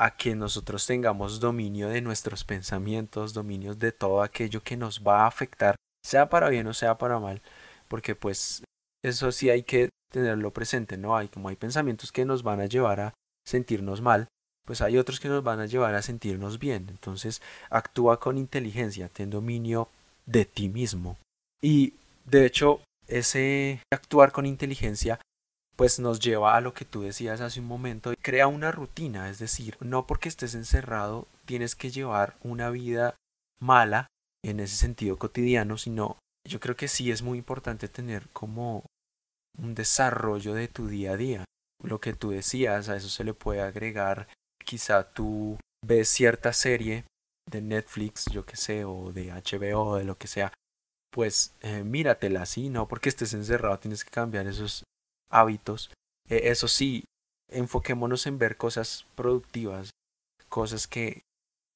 a 0.02 0.18
que 0.18 0.36
nosotros 0.36 0.88
tengamos 0.88 1.40
dominio 1.40 1.88
de 1.88 2.02
nuestros 2.02 2.44
pensamientos, 2.44 3.34
dominios 3.34 3.78
de 3.78 3.92
todo 3.92 4.24
aquello 4.24 4.64
que 4.64 4.76
nos 4.76 5.04
va 5.04 5.22
a 5.22 5.28
afectar, 5.28 5.76
sea 6.04 6.28
para 6.28 6.50
bien 6.50 6.66
o 6.66 6.74
sea 6.74 6.98
para 6.98 7.20
mal, 7.20 7.44
porque 7.88 8.16
pues 8.16 8.64
eso 9.06 9.32
sí 9.32 9.52
hay 9.52 9.62
que 9.62 9.90
tenerlo 10.12 10.52
presente, 10.52 10.98
¿no? 10.98 11.16
Hay 11.16 11.28
como 11.28 11.50
hay 11.50 11.56
pensamientos 11.56 12.12
que 12.12 12.26
nos 12.26 12.42
van 12.42 12.62
a 12.62 12.66
llevar 12.66 13.00
a 13.00 13.14
sentirnos 13.48 14.02
mal, 14.02 14.28
pues 14.66 14.82
hay 14.82 14.98
otros 14.98 15.20
que 15.20 15.30
nos 15.30 15.44
van 15.44 15.60
a 15.60 15.68
llevar 15.68 15.94
a 15.94 16.02
sentirnos 16.02 16.58
bien. 16.58 16.88
Entonces, 16.90 17.40
actúa 17.70 18.20
con 18.20 18.40
inteligencia, 18.40 19.08
ten 19.08 19.30
dominio 19.30 19.88
de 20.26 20.46
ti 20.46 20.68
mismo. 20.68 21.18
Y 21.62 21.94
de 22.26 22.48
hecho, 22.48 22.82
ese 23.08 23.84
actuar 23.94 24.32
con 24.32 24.48
inteligencia 24.48 25.20
pues 25.76 26.00
nos 26.00 26.20
lleva 26.20 26.56
a 26.56 26.62
lo 26.62 26.74
que 26.74 26.86
tú 26.86 27.02
decías 27.02 27.42
hace 27.42 27.60
un 27.60 27.68
momento, 27.68 28.14
crea 28.22 28.48
una 28.48 28.72
rutina, 28.72 29.30
es 29.30 29.40
decir, 29.40 29.78
no 29.80 30.06
porque 30.06 30.30
estés 30.30 30.56
encerrado 30.56 31.28
tienes 31.46 31.76
que 31.76 31.92
llevar 31.92 32.38
una 32.44 32.70
vida 32.70 33.16
mala 33.60 34.08
en 34.44 34.60
ese 34.60 34.76
sentido 34.76 35.18
cotidiano, 35.18 35.78
sino 35.78 36.18
yo 36.48 36.60
creo 36.60 36.76
que 36.76 36.88
sí 36.88 37.12
es 37.12 37.22
muy 37.22 37.38
importante 37.38 37.88
tener 37.88 38.28
como 38.30 38.86
un 39.58 39.76
desarrollo 39.76 40.54
de 40.54 40.68
tu 40.68 40.88
día 40.88 41.12
a 41.12 41.18
día. 41.18 41.46
Lo 41.84 42.00
que 42.00 42.14
tú 42.14 42.32
decías, 42.32 42.90
a 42.90 42.96
eso 42.96 43.10
se 43.10 43.24
le 43.24 43.34
puede 43.34 43.62
agregar, 43.62 44.28
quizá 44.64 45.12
tú 45.12 45.58
ves 45.86 46.10
cierta 46.10 46.54
serie 46.54 47.06
de 47.50 47.62
Netflix, 47.62 48.26
yo 48.32 48.46
que 48.46 48.56
sé, 48.56 48.86
o 48.86 49.12
de 49.12 49.32
HBO, 49.32 49.84
o 49.84 49.96
de 49.98 50.04
lo 50.04 50.18
que 50.18 50.28
sea, 50.28 50.54
pues 51.12 51.54
eh, 51.62 51.84
míratela 51.84 52.44
así, 52.44 52.70
no 52.70 52.88
porque 52.88 53.10
estés 53.10 53.34
encerrado 53.34 53.80
tienes 53.80 54.04
que 54.04 54.12
cambiar 54.12 54.48
esos 54.48 54.84
hábitos. 55.32 55.92
Eh, 56.30 56.42
eso 56.46 56.68
sí, 56.68 57.04
enfoquémonos 57.50 58.28
en 58.28 58.38
ver 58.38 58.58
cosas 58.58 59.06
productivas, 59.16 59.90
cosas 60.50 60.88
que, 60.88 61.24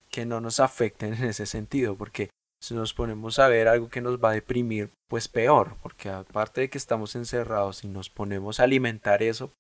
que 0.09 0.25
no 0.25 0.41
nos 0.41 0.59
afecten 0.59 1.13
en 1.13 1.25
ese 1.25 1.45
sentido, 1.45 1.95
porque 1.95 2.29
si 2.61 2.73
nos 2.73 2.93
ponemos 2.93 3.37
a 3.39 3.47
ver 3.47 3.67
algo 3.67 3.89
que 3.89 4.01
nos 4.01 4.17
va 4.17 4.29
a 4.29 4.33
deprimir, 4.33 4.91
pues 5.09 5.27
peor, 5.27 5.75
porque 5.83 6.09
aparte 6.09 6.61
de 6.61 6.69
que 6.69 6.77
estamos 6.77 7.15
encerrados 7.15 7.83
y 7.83 7.87
nos 7.87 8.09
ponemos 8.09 8.59
a 8.59 8.63
alimentar 8.63 9.21
eso, 9.21 9.51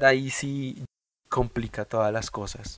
ahí 0.00 0.30
sí 0.30 0.84
complica 1.28 1.84
todas 1.84 2.12
las 2.12 2.30
cosas. 2.30 2.76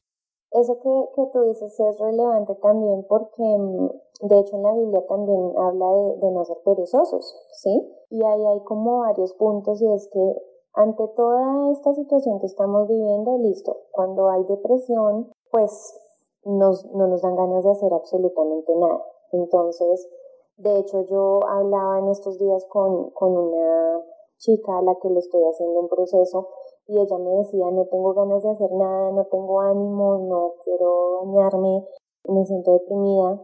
Eso 0.50 0.80
que, 0.80 0.90
que 1.14 1.30
tú 1.30 1.42
dices 1.42 1.78
es 1.78 1.98
relevante 1.98 2.54
también 2.56 3.04
porque, 3.06 3.42
mm, 3.42 4.26
de 4.28 4.38
hecho, 4.40 4.56
en 4.56 4.62
la 4.62 4.72
Biblia 4.72 5.06
también 5.06 5.52
habla 5.56 5.86
de, 5.86 6.26
de 6.26 6.32
no 6.32 6.44
ser 6.44 6.56
perezosos, 6.64 7.36
¿sí? 7.52 7.70
Y 8.10 8.24
ahí 8.24 8.46
hay 8.46 8.64
como 8.64 9.00
varios 9.00 9.34
puntos 9.34 9.82
y 9.82 9.92
es 9.92 10.08
que 10.10 10.34
ante 10.78 11.08
toda 11.08 11.72
esta 11.72 11.92
situación 11.92 12.38
que 12.38 12.46
estamos 12.46 12.86
viviendo, 12.86 13.36
listo, 13.38 13.76
cuando 13.90 14.28
hay 14.28 14.44
depresión, 14.44 15.32
pues 15.50 15.98
nos, 16.44 16.86
no 16.92 17.08
nos 17.08 17.20
dan 17.20 17.34
ganas 17.34 17.64
de 17.64 17.70
hacer 17.70 17.92
absolutamente 17.92 18.72
nada. 18.76 19.04
Entonces, 19.32 20.08
de 20.56 20.78
hecho, 20.78 21.02
yo 21.02 21.40
hablaba 21.48 21.98
en 21.98 22.08
estos 22.10 22.38
días 22.38 22.64
con, 22.66 23.10
con 23.10 23.36
una 23.36 24.04
chica 24.36 24.78
a 24.78 24.82
la 24.82 24.94
que 25.02 25.10
le 25.10 25.18
estoy 25.18 25.42
haciendo 25.42 25.80
un 25.80 25.88
proceso 25.88 26.48
y 26.86 27.00
ella 27.00 27.18
me 27.18 27.30
decía, 27.38 27.68
no 27.72 27.86
tengo 27.86 28.14
ganas 28.14 28.44
de 28.44 28.50
hacer 28.50 28.70
nada, 28.70 29.10
no 29.10 29.24
tengo 29.24 29.60
ánimo, 29.60 30.18
no 30.18 30.54
quiero 30.62 31.24
bañarme, 31.24 31.88
me 32.28 32.44
siento 32.44 32.72
deprimida. 32.74 33.42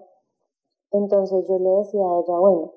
Entonces 0.93 1.49
yo 1.49 1.59
le 1.59 1.71
decía 1.71 2.07
a 2.07 2.21
ella, 2.21 2.39
bueno, 2.39 2.73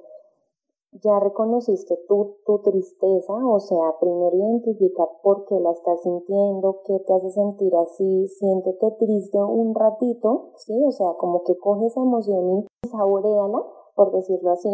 ya 1.03 1.19
reconociste 1.19 1.97
tu, 2.07 2.37
tu 2.45 2.59
tristeza, 2.59 3.33
o 3.33 3.59
sea, 3.59 3.95
primero 3.99 4.35
identifica 4.35 5.07
por 5.21 5.45
qué 5.45 5.59
la 5.59 5.71
estás 5.71 6.01
sintiendo, 6.01 6.81
qué 6.85 6.99
te 6.99 7.13
hace 7.13 7.29
sentir 7.31 7.75
así, 7.75 8.27
siéntete 8.27 8.91
triste 8.99 9.37
un 9.37 9.75
ratito, 9.75 10.51
¿sí? 10.55 10.73
O 10.85 10.91
sea, 10.91 11.13
como 11.17 11.43
que 11.43 11.57
coge 11.57 11.87
esa 11.87 12.01
emoción 12.01 12.65
y 12.83 12.87
saboreala, 12.87 13.63
por 13.95 14.11
decirlo 14.11 14.51
así, 14.51 14.69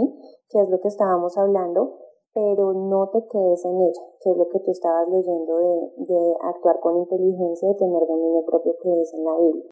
que 0.50 0.62
es 0.62 0.70
lo 0.70 0.80
que 0.80 0.88
estábamos 0.88 1.38
hablando, 1.38 2.00
pero 2.34 2.74
no 2.74 3.10
te 3.10 3.26
quedes 3.28 3.64
en 3.66 3.80
ella, 3.82 4.02
que 4.22 4.32
es 4.32 4.38
lo 4.38 4.50
que 4.50 4.60
tú 4.60 4.72
estabas 4.72 5.08
leyendo 5.10 5.58
de, 5.58 5.92
de 5.98 6.36
actuar 6.42 6.80
con 6.80 6.98
inteligencia 6.98 7.70
y 7.70 7.78
tener 7.78 8.08
dominio 8.08 8.44
propio 8.46 8.76
que 8.82 9.02
es 9.02 9.14
en 9.14 9.24
la 9.24 9.38
Biblia. 9.38 9.70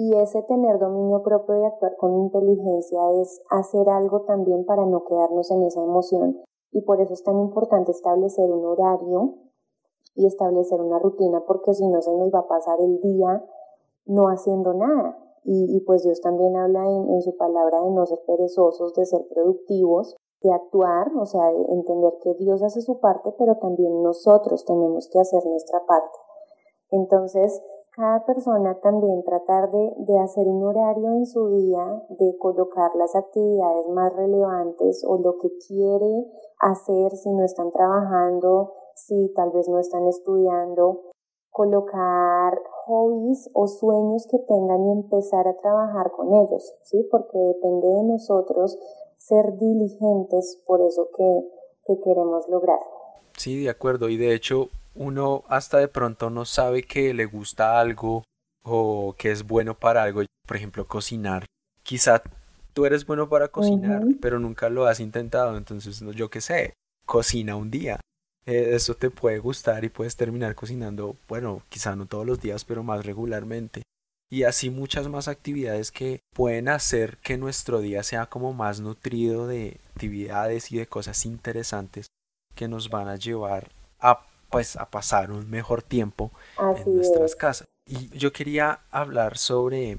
Y 0.00 0.14
ese 0.14 0.44
tener 0.44 0.78
dominio 0.78 1.24
propio 1.24 1.60
y 1.60 1.64
actuar 1.64 1.96
con 1.96 2.14
inteligencia 2.20 3.00
es 3.20 3.42
hacer 3.50 3.88
algo 3.88 4.20
también 4.20 4.64
para 4.64 4.86
no 4.86 5.02
quedarnos 5.02 5.50
en 5.50 5.64
esa 5.64 5.82
emoción. 5.82 6.40
Y 6.70 6.82
por 6.82 7.00
eso 7.00 7.14
es 7.14 7.24
tan 7.24 7.36
importante 7.40 7.90
establecer 7.90 8.48
un 8.48 8.64
horario 8.64 9.34
y 10.14 10.26
establecer 10.26 10.80
una 10.80 11.00
rutina, 11.00 11.42
porque 11.48 11.74
si 11.74 11.88
no 11.88 12.00
se 12.00 12.16
nos 12.16 12.32
va 12.32 12.38
a 12.38 12.46
pasar 12.46 12.80
el 12.80 13.00
día 13.00 13.44
no 14.06 14.28
haciendo 14.28 14.72
nada. 14.72 15.18
Y, 15.42 15.80
pues 15.80 16.04
Dios 16.04 16.20
también 16.20 16.54
habla 16.56 16.84
en, 16.86 17.08
en 17.14 17.22
su 17.22 17.36
palabra 17.36 17.80
de 17.80 17.90
no 17.90 18.06
ser 18.06 18.20
perezosos, 18.24 18.94
de 18.94 19.04
ser 19.04 19.26
productivos 19.26 20.16
de 20.42 20.52
actuar, 20.52 21.10
o 21.16 21.26
sea, 21.26 21.50
de 21.50 21.64
entender 21.72 22.12
que 22.22 22.34
Dios 22.34 22.62
hace 22.62 22.82
su 22.82 23.00
parte, 23.00 23.34
pero 23.36 23.56
también 23.56 24.02
nosotros 24.04 24.64
tenemos 24.64 25.08
que 25.08 25.18
hacer 25.18 25.44
nuestra 25.46 25.84
parte. 25.86 26.18
Entonces, 26.90 27.60
cada 27.98 28.24
persona 28.24 28.78
también 28.80 29.24
tratar 29.24 29.72
de, 29.72 29.92
de, 30.06 30.18
hacer 30.20 30.46
un 30.46 30.62
horario 30.62 31.14
en 31.14 31.26
su 31.26 31.50
día, 31.50 32.00
de 32.10 32.38
colocar 32.38 32.94
las 32.94 33.16
actividades 33.16 33.88
más 33.88 34.14
relevantes 34.14 35.04
o 35.04 35.18
lo 35.18 35.36
que 35.38 35.48
quiere 35.66 36.30
hacer 36.60 37.10
si 37.16 37.28
no 37.34 37.44
están 37.44 37.72
trabajando, 37.72 38.72
si 38.94 39.32
tal 39.34 39.50
vez 39.50 39.68
no 39.68 39.80
están 39.80 40.06
estudiando, 40.06 41.10
colocar 41.50 42.62
hobbies 42.86 43.50
o 43.52 43.66
sueños 43.66 44.28
que 44.30 44.38
tengan 44.38 44.86
y 44.86 44.92
empezar 44.92 45.48
a 45.48 45.56
trabajar 45.56 46.12
con 46.12 46.32
ellos, 46.32 46.76
¿sí? 46.84 47.04
Porque 47.10 47.36
depende 47.36 47.88
de 47.88 48.04
nosotros 48.04 48.78
ser 49.16 49.56
diligentes 49.58 50.62
por 50.64 50.82
eso 50.82 51.08
que, 51.16 51.48
que 51.84 52.00
queremos 52.00 52.48
lograr. 52.48 52.78
Sí, 53.36 53.64
de 53.64 53.70
acuerdo. 53.70 54.08
Y 54.08 54.16
de 54.16 54.34
hecho, 54.34 54.68
uno 54.98 55.44
hasta 55.48 55.78
de 55.78 55.88
pronto 55.88 56.28
no 56.28 56.44
sabe 56.44 56.82
que 56.82 57.14
le 57.14 57.24
gusta 57.24 57.80
algo 57.80 58.24
o 58.62 59.14
que 59.16 59.30
es 59.30 59.46
bueno 59.46 59.74
para 59.74 60.02
algo. 60.02 60.22
Por 60.46 60.56
ejemplo, 60.56 60.86
cocinar. 60.86 61.46
Quizá 61.82 62.22
tú 62.74 62.84
eres 62.84 63.06
bueno 63.06 63.28
para 63.28 63.48
cocinar, 63.48 64.02
pero 64.20 64.38
nunca 64.38 64.68
lo 64.68 64.86
has 64.86 65.00
intentado. 65.00 65.56
Entonces, 65.56 66.00
yo 66.14 66.28
qué 66.28 66.40
sé, 66.40 66.74
cocina 67.06 67.56
un 67.56 67.70
día. 67.70 68.00
Eh, 68.44 68.74
eso 68.74 68.94
te 68.94 69.10
puede 69.10 69.38
gustar 69.38 69.84
y 69.84 69.88
puedes 69.88 70.16
terminar 70.16 70.54
cocinando, 70.54 71.16
bueno, 71.28 71.62
quizá 71.68 71.96
no 71.96 72.06
todos 72.06 72.26
los 72.26 72.40
días, 72.40 72.64
pero 72.64 72.82
más 72.82 73.04
regularmente 73.06 73.82
y 74.30 74.42
así 74.42 74.70
muchas 74.70 75.08
más 75.08 75.28
actividades 75.28 75.90
que 75.90 76.20
pueden 76.34 76.68
hacer 76.68 77.16
que 77.18 77.38
nuestro 77.38 77.80
día 77.80 78.02
sea 78.02 78.26
como 78.26 78.52
más 78.52 78.80
nutrido 78.80 79.46
de 79.46 79.80
actividades 79.90 80.70
y 80.70 80.78
de 80.78 80.86
cosas 80.86 81.24
interesantes 81.24 82.06
que 82.54 82.68
nos 82.68 82.90
van 82.90 83.08
a 83.08 83.16
llevar 83.16 83.70
a 84.00 84.26
pues 84.50 84.76
a 84.76 84.90
pasar 84.90 85.30
un 85.30 85.48
mejor 85.48 85.82
tiempo 85.82 86.32
en 86.58 86.94
nuestras 86.96 87.36
casas. 87.36 87.66
Y 87.86 88.08
yo 88.16 88.32
quería 88.32 88.80
hablar 88.90 89.38
sobre 89.38 89.98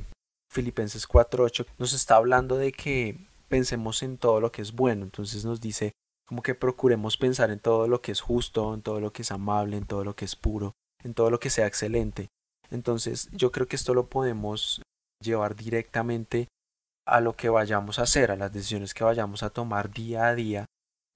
Filipenses 0.52 1.08
4:8, 1.08 1.66
nos 1.78 1.94
está 1.94 2.16
hablando 2.16 2.58
de 2.58 2.72
que 2.72 3.18
pensemos 3.48 4.04
en 4.04 4.18
todo 4.18 4.40
lo 4.40 4.52
que 4.52 4.62
es 4.62 4.74
bueno, 4.74 5.04
entonces 5.04 5.46
nos 5.46 5.60
dice 5.60 5.92
como 6.28 6.44
que 6.44 6.54
procuremos 6.54 7.18
pensar 7.18 7.50
en 7.50 7.60
todo 7.60 7.88
lo 7.88 8.02
que 8.02 8.12
es 8.12 8.22
justo, 8.22 8.76
en 8.76 8.84
todo 8.84 9.00
lo 9.00 9.12
que 9.12 9.24
es 9.24 9.32
amable, 9.32 9.78
en 9.78 9.86
todo 9.86 10.04
lo 10.04 10.16
que 10.16 10.26
es 10.26 10.36
puro, 10.36 10.74
en 11.04 11.16
todo 11.16 11.32
lo 11.32 11.40
que 11.40 11.50
sea 11.50 11.66
excelente. 11.66 12.28
Entonces 12.70 13.30
yo 13.32 13.52
creo 13.52 13.68
que 13.68 13.76
esto 13.76 13.96
lo 13.96 14.08
podemos 14.08 14.84
llevar 15.24 15.56
directamente 15.56 16.48
a 17.08 17.20
lo 17.20 17.36
que 17.36 17.50
vayamos 17.50 17.98
a 17.98 18.04
hacer, 18.04 18.30
a 18.30 18.36
las 18.36 18.54
decisiones 18.54 18.94
que 18.94 19.04
vayamos 19.04 19.42
a 19.42 19.50
tomar 19.50 19.92
día 19.92 20.28
a 20.28 20.36
día. 20.36 20.66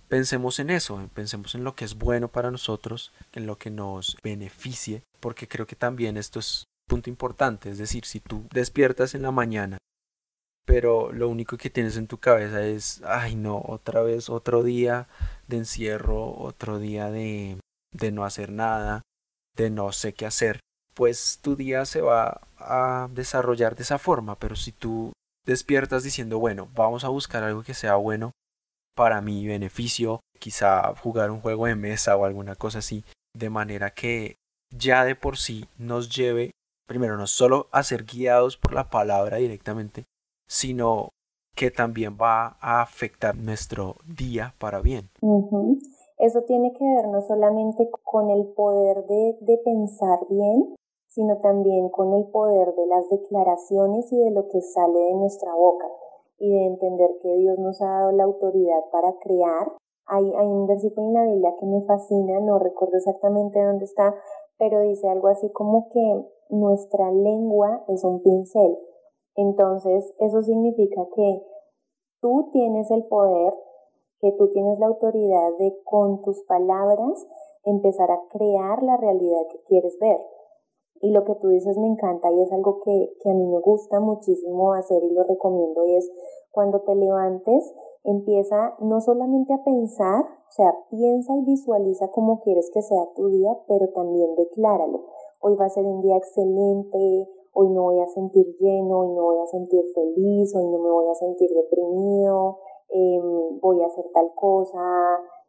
Pensemos 0.07 0.59
en 0.59 0.69
eso, 0.69 1.09
pensemos 1.13 1.55
en 1.55 1.63
lo 1.63 1.75
que 1.75 1.85
es 1.85 1.95
bueno 1.95 2.27
para 2.27 2.51
nosotros, 2.51 3.11
en 3.31 3.47
lo 3.47 3.57
que 3.57 3.69
nos 3.69 4.17
beneficie, 4.23 5.03
porque 5.19 5.47
creo 5.47 5.65
que 5.65 5.75
también 5.75 6.17
esto 6.17 6.39
es 6.39 6.65
punto 6.87 7.09
importante, 7.09 7.69
es 7.69 7.77
decir, 7.77 8.05
si 8.05 8.19
tú 8.19 8.47
despiertas 8.53 9.15
en 9.15 9.23
la 9.23 9.31
mañana, 9.31 9.77
pero 10.65 11.11
lo 11.11 11.29
único 11.29 11.57
que 11.57 11.69
tienes 11.69 11.97
en 11.97 12.07
tu 12.07 12.19
cabeza 12.19 12.63
es, 12.65 13.01
ay 13.05 13.35
no, 13.35 13.61
otra 13.65 14.01
vez 14.01 14.29
otro 14.29 14.63
día 14.63 15.07
de 15.47 15.57
encierro, 15.57 16.33
otro 16.37 16.79
día 16.79 17.09
de, 17.09 17.57
de 17.91 18.11
no 18.11 18.25
hacer 18.25 18.51
nada, 18.51 19.01
de 19.55 19.69
no 19.69 19.91
sé 19.91 20.13
qué 20.13 20.25
hacer, 20.25 20.59
pues 20.93 21.39
tu 21.41 21.55
día 21.55 21.85
se 21.85 22.01
va 22.01 22.41
a 22.57 23.09
desarrollar 23.11 23.75
de 23.75 23.83
esa 23.83 23.97
forma, 23.97 24.37
pero 24.37 24.55
si 24.55 24.71
tú 24.71 25.13
despiertas 25.45 26.03
diciendo, 26.03 26.39
bueno, 26.39 26.69
vamos 26.73 27.03
a 27.03 27.09
buscar 27.09 27.43
algo 27.43 27.63
que 27.63 27.73
sea 27.73 27.95
bueno 27.95 28.31
para 28.95 29.21
mi 29.21 29.47
beneficio, 29.47 30.19
quizá 30.39 30.93
jugar 30.95 31.31
un 31.31 31.41
juego 31.41 31.65
de 31.65 31.75
mesa 31.75 32.15
o 32.17 32.25
alguna 32.25 32.55
cosa 32.55 32.79
así, 32.79 33.03
de 33.35 33.49
manera 33.49 33.91
que 33.91 34.37
ya 34.75 35.05
de 35.05 35.15
por 35.15 35.37
sí 35.37 35.65
nos 35.77 36.15
lleve, 36.15 36.51
primero, 36.87 37.17
no 37.17 37.27
solo 37.27 37.67
a 37.71 37.83
ser 37.83 38.05
guiados 38.05 38.57
por 38.57 38.73
la 38.73 38.89
palabra 38.89 39.37
directamente, 39.37 40.05
sino 40.47 41.09
que 41.55 41.71
también 41.71 42.17
va 42.19 42.57
a 42.59 42.81
afectar 42.81 43.35
nuestro 43.35 43.97
día 44.05 44.55
para 44.59 44.81
bien. 44.81 45.09
Eso 46.17 46.43
tiene 46.43 46.73
que 46.73 46.83
ver 46.83 47.07
no 47.07 47.21
solamente 47.21 47.89
con 48.03 48.29
el 48.29 48.47
poder 48.53 49.05
de, 49.05 49.37
de 49.41 49.57
pensar 49.63 50.19
bien, 50.29 50.75
sino 51.07 51.37
también 51.37 51.89
con 51.89 52.13
el 52.13 52.25
poder 52.31 52.73
de 52.75 52.87
las 52.87 53.07
declaraciones 53.09 54.11
y 54.11 54.17
de 54.17 54.31
lo 54.31 54.47
que 54.47 54.61
sale 54.61 54.99
de 54.99 55.13
nuestra 55.13 55.53
boca 55.53 55.85
y 56.37 56.51
de 56.51 56.65
entender 56.65 57.09
que 57.21 57.35
Dios 57.37 57.57
nos 57.59 57.81
ha 57.81 57.87
dado 57.87 58.11
la 58.11 58.23
autoridad 58.23 58.83
para 58.91 59.13
crear. 59.19 59.71
Hay, 60.05 60.33
hay 60.33 60.47
un 60.47 60.67
versículo 60.67 61.07
en 61.07 61.13
la 61.13 61.25
Biblia 61.25 61.55
que 61.59 61.65
me 61.65 61.81
fascina, 61.83 62.39
no 62.39 62.59
recuerdo 62.59 62.97
exactamente 62.97 63.63
dónde 63.63 63.85
está, 63.85 64.15
pero 64.57 64.81
dice 64.81 65.07
algo 65.09 65.27
así 65.27 65.49
como 65.51 65.89
que 65.89 66.25
nuestra 66.49 67.11
lengua 67.11 67.83
es 67.87 68.03
un 68.03 68.21
pincel. 68.21 68.77
Entonces, 69.35 70.13
eso 70.19 70.41
significa 70.41 71.01
que 71.15 71.43
tú 72.21 72.49
tienes 72.51 72.91
el 72.91 73.05
poder, 73.05 73.53
que 74.19 74.31
tú 74.33 74.49
tienes 74.51 74.79
la 74.79 74.87
autoridad 74.87 75.57
de 75.57 75.75
con 75.83 76.21
tus 76.21 76.43
palabras 76.43 77.27
empezar 77.63 78.11
a 78.11 78.21
crear 78.29 78.83
la 78.83 78.97
realidad 78.97 79.41
que 79.51 79.61
quieres 79.63 79.97
ver. 79.99 80.19
Y 81.03 81.11
lo 81.11 81.25
que 81.25 81.35
tú 81.35 81.49
dices 81.49 81.77
me 81.77 81.87
encanta 81.87 82.31
y 82.31 82.41
es 82.41 82.51
algo 82.53 82.79
que, 82.79 83.13
que 83.19 83.29
a 83.29 83.33
mí 83.33 83.45
me 83.45 83.59
gusta 83.59 83.99
muchísimo 83.99 84.71
hacer 84.71 85.03
y 85.03 85.11
lo 85.11 85.23
recomiendo 85.23 85.83
y 85.85 85.97
es 85.97 86.09
cuando 86.53 86.79
te 86.81 86.95
levantes, 86.95 87.73
empieza 88.05 88.75
no 88.79 89.01
solamente 89.01 89.53
a 89.53 89.63
pensar, 89.65 90.23
o 90.23 90.51
sea, 90.51 90.71
piensa 90.91 91.35
y 91.35 91.41
visualiza 91.41 92.11
cómo 92.11 92.39
quieres 92.41 92.69
que 92.71 92.81
sea 92.83 93.09
tu 93.15 93.27
día, 93.27 93.57
pero 93.67 93.89
también 93.89 94.35
decláralo. 94.35 95.03
Hoy 95.41 95.55
va 95.55 95.65
a 95.65 95.69
ser 95.69 95.83
un 95.83 96.01
día 96.01 96.15
excelente, 96.15 97.27
hoy 97.53 97.69
me 97.69 97.79
voy 97.79 97.99
a 97.99 98.07
sentir 98.07 98.45
lleno, 98.59 98.99
hoy 98.99 99.09
me 99.09 99.19
voy 99.19 99.39
a 99.39 99.47
sentir 99.47 99.83
feliz, 99.93 100.55
hoy 100.55 100.67
no 100.67 100.77
me 100.77 100.89
voy 100.89 101.09
a 101.09 101.15
sentir 101.15 101.49
deprimido, 101.49 102.59
em, 102.89 103.59
voy 103.59 103.81
a 103.81 103.87
hacer 103.87 104.05
tal 104.13 104.31
cosa, 104.35 104.79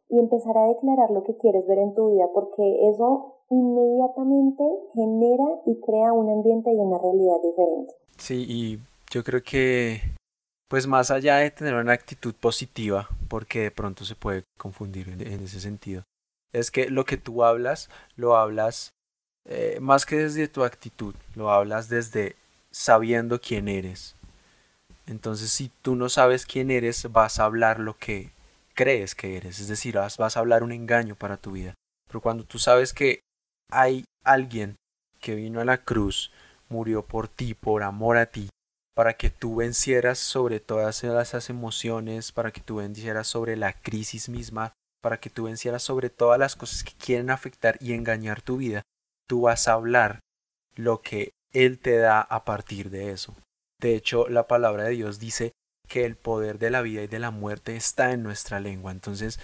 y 0.09 0.19
empezar 0.19 0.57
a 0.57 0.67
declarar 0.67 1.09
lo 1.11 1.23
que 1.23 1.37
quieres 1.37 1.65
ver 1.67 1.79
en 1.79 1.93
tu 1.95 2.11
vida, 2.11 2.25
porque 2.33 2.89
eso 2.89 3.35
inmediatamente 3.49 4.63
genera 4.93 5.45
y 5.65 5.79
crea 5.81 6.13
un 6.13 6.29
ambiente 6.29 6.71
y 6.71 6.77
una 6.77 6.97
realidad 6.97 7.37
diferente. 7.43 7.93
Sí, 8.17 8.45
y 8.47 8.79
yo 9.11 9.23
creo 9.23 9.43
que, 9.43 10.01
pues 10.69 10.87
más 10.87 11.11
allá 11.11 11.37
de 11.37 11.51
tener 11.51 11.75
una 11.75 11.93
actitud 11.93 12.33
positiva, 12.33 13.09
porque 13.27 13.61
de 13.61 13.71
pronto 13.71 14.05
se 14.05 14.15
puede 14.15 14.43
confundir 14.57 15.09
en, 15.09 15.21
ese 15.21 15.59
sentido, 15.59 16.03
es 16.53 16.71
que 16.71 16.89
lo 16.89 17.05
que 17.05 17.17
tú 17.17 17.43
hablas, 17.43 17.89
lo 18.15 18.37
hablas 18.37 18.91
eh, 19.47 19.77
más 19.81 20.05
que 20.05 20.17
desde 20.17 20.47
tu 20.47 20.63
actitud, 20.63 21.13
lo 21.35 21.51
hablas 21.51 21.89
desde 21.89 22.35
sabiendo 22.71 23.39
quién 23.39 23.67
eres. 23.67 24.15
Entonces, 25.07 25.51
si 25.51 25.69
tú 25.81 25.95
no 25.95 26.09
sabes 26.09 26.45
quién 26.45 26.71
eres, 26.71 27.11
vas 27.11 27.39
a 27.39 27.45
hablar 27.45 27.79
lo 27.79 27.95
que 27.95 28.31
crees 28.75 29.15
que 29.15 29.37
eres, 29.37 29.59
es 29.59 29.67
decir, 29.67 29.95
vas, 29.95 30.19
a 30.19 30.39
hablar 30.39 30.61
un 30.61 30.71
engaño 30.71 31.15
para 31.15 31.37
tu 31.37 31.53
vida. 31.53 31.73
Pero 32.07 32.21
cuando 32.21 32.43
tú 32.43 32.59
sabes 32.59 32.93
que 32.93 33.21
hay 33.71 34.05
alguien 34.23 34.75
que 35.19 35.33
vino 35.35 35.59
a 35.59 35.65
la 35.65 35.83
cruz, 35.83 36.31
murió 36.69 37.03
por 37.03 37.27
ti, 37.27 37.53
por 37.53 37.81
amor 37.81 38.17
a 38.17 38.27
ti, 38.27 38.49
para 38.95 39.13
que 39.13 39.29
tú 39.29 39.55
vencieras 39.55 40.19
sobre 40.19 40.59
todas 40.59 41.03
esas 41.03 41.49
emociones, 41.49 42.31
para 42.31 42.51
que 42.51 42.61
tú 42.61 42.77
vencieras 42.77 43.27
sobre 43.27 43.55
la 43.55 43.73
crisis 43.73 44.29
misma, 44.29 44.73
para 45.01 45.19
que 45.19 45.29
tú 45.29 45.45
vencieras 45.45 45.83
sobre 45.83 46.09
todas 46.09 46.39
las 46.39 46.55
cosas 46.55 46.83
que 46.83 46.93
quieren 46.93 47.29
afectar 47.29 47.77
y 47.79 47.93
engañar 47.93 48.41
tu 48.41 48.57
vida, 48.57 48.83
tú 49.27 49.41
vas 49.41 49.67
a 49.67 49.73
hablar 49.73 50.19
lo 50.75 51.01
que 51.01 51.31
Él 51.53 51.79
te 51.79 51.97
da 51.97 52.21
a 52.21 52.45
partir 52.45 52.89
de 52.89 53.11
eso. 53.11 53.35
De 53.79 53.95
hecho, 53.95 54.27
la 54.29 54.47
palabra 54.47 54.83
de 54.83 54.91
Dios 54.91 55.19
dice 55.19 55.51
que 55.85 56.05
el 56.05 56.15
poder 56.15 56.59
de 56.59 56.69
la 56.69 56.81
vida 56.81 57.03
y 57.03 57.07
de 57.07 57.19
la 57.19 57.31
muerte 57.31 57.75
está 57.75 58.11
en 58.11 58.23
nuestra 58.23 58.59
lengua. 58.59 58.91
Entonces, 58.91 59.39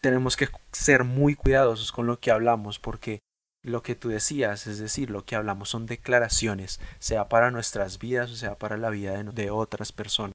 tenemos 0.00 0.36
que 0.36 0.48
ser 0.72 1.04
muy 1.04 1.34
cuidadosos 1.34 1.92
con 1.92 2.06
lo 2.06 2.18
que 2.18 2.30
hablamos 2.30 2.78
porque 2.78 3.20
lo 3.62 3.82
que 3.82 3.94
tú 3.94 4.08
decías, 4.08 4.66
es 4.66 4.78
decir, 4.78 5.10
lo 5.10 5.24
que 5.24 5.36
hablamos 5.36 5.68
son 5.68 5.86
declaraciones, 5.86 6.80
sea 6.98 7.28
para 7.28 7.50
nuestras 7.50 7.98
vidas 7.98 8.30
o 8.30 8.36
sea 8.36 8.56
para 8.56 8.78
la 8.78 8.90
vida 8.90 9.22
de, 9.22 9.50
otras 9.50 9.92
personas. 9.92 10.32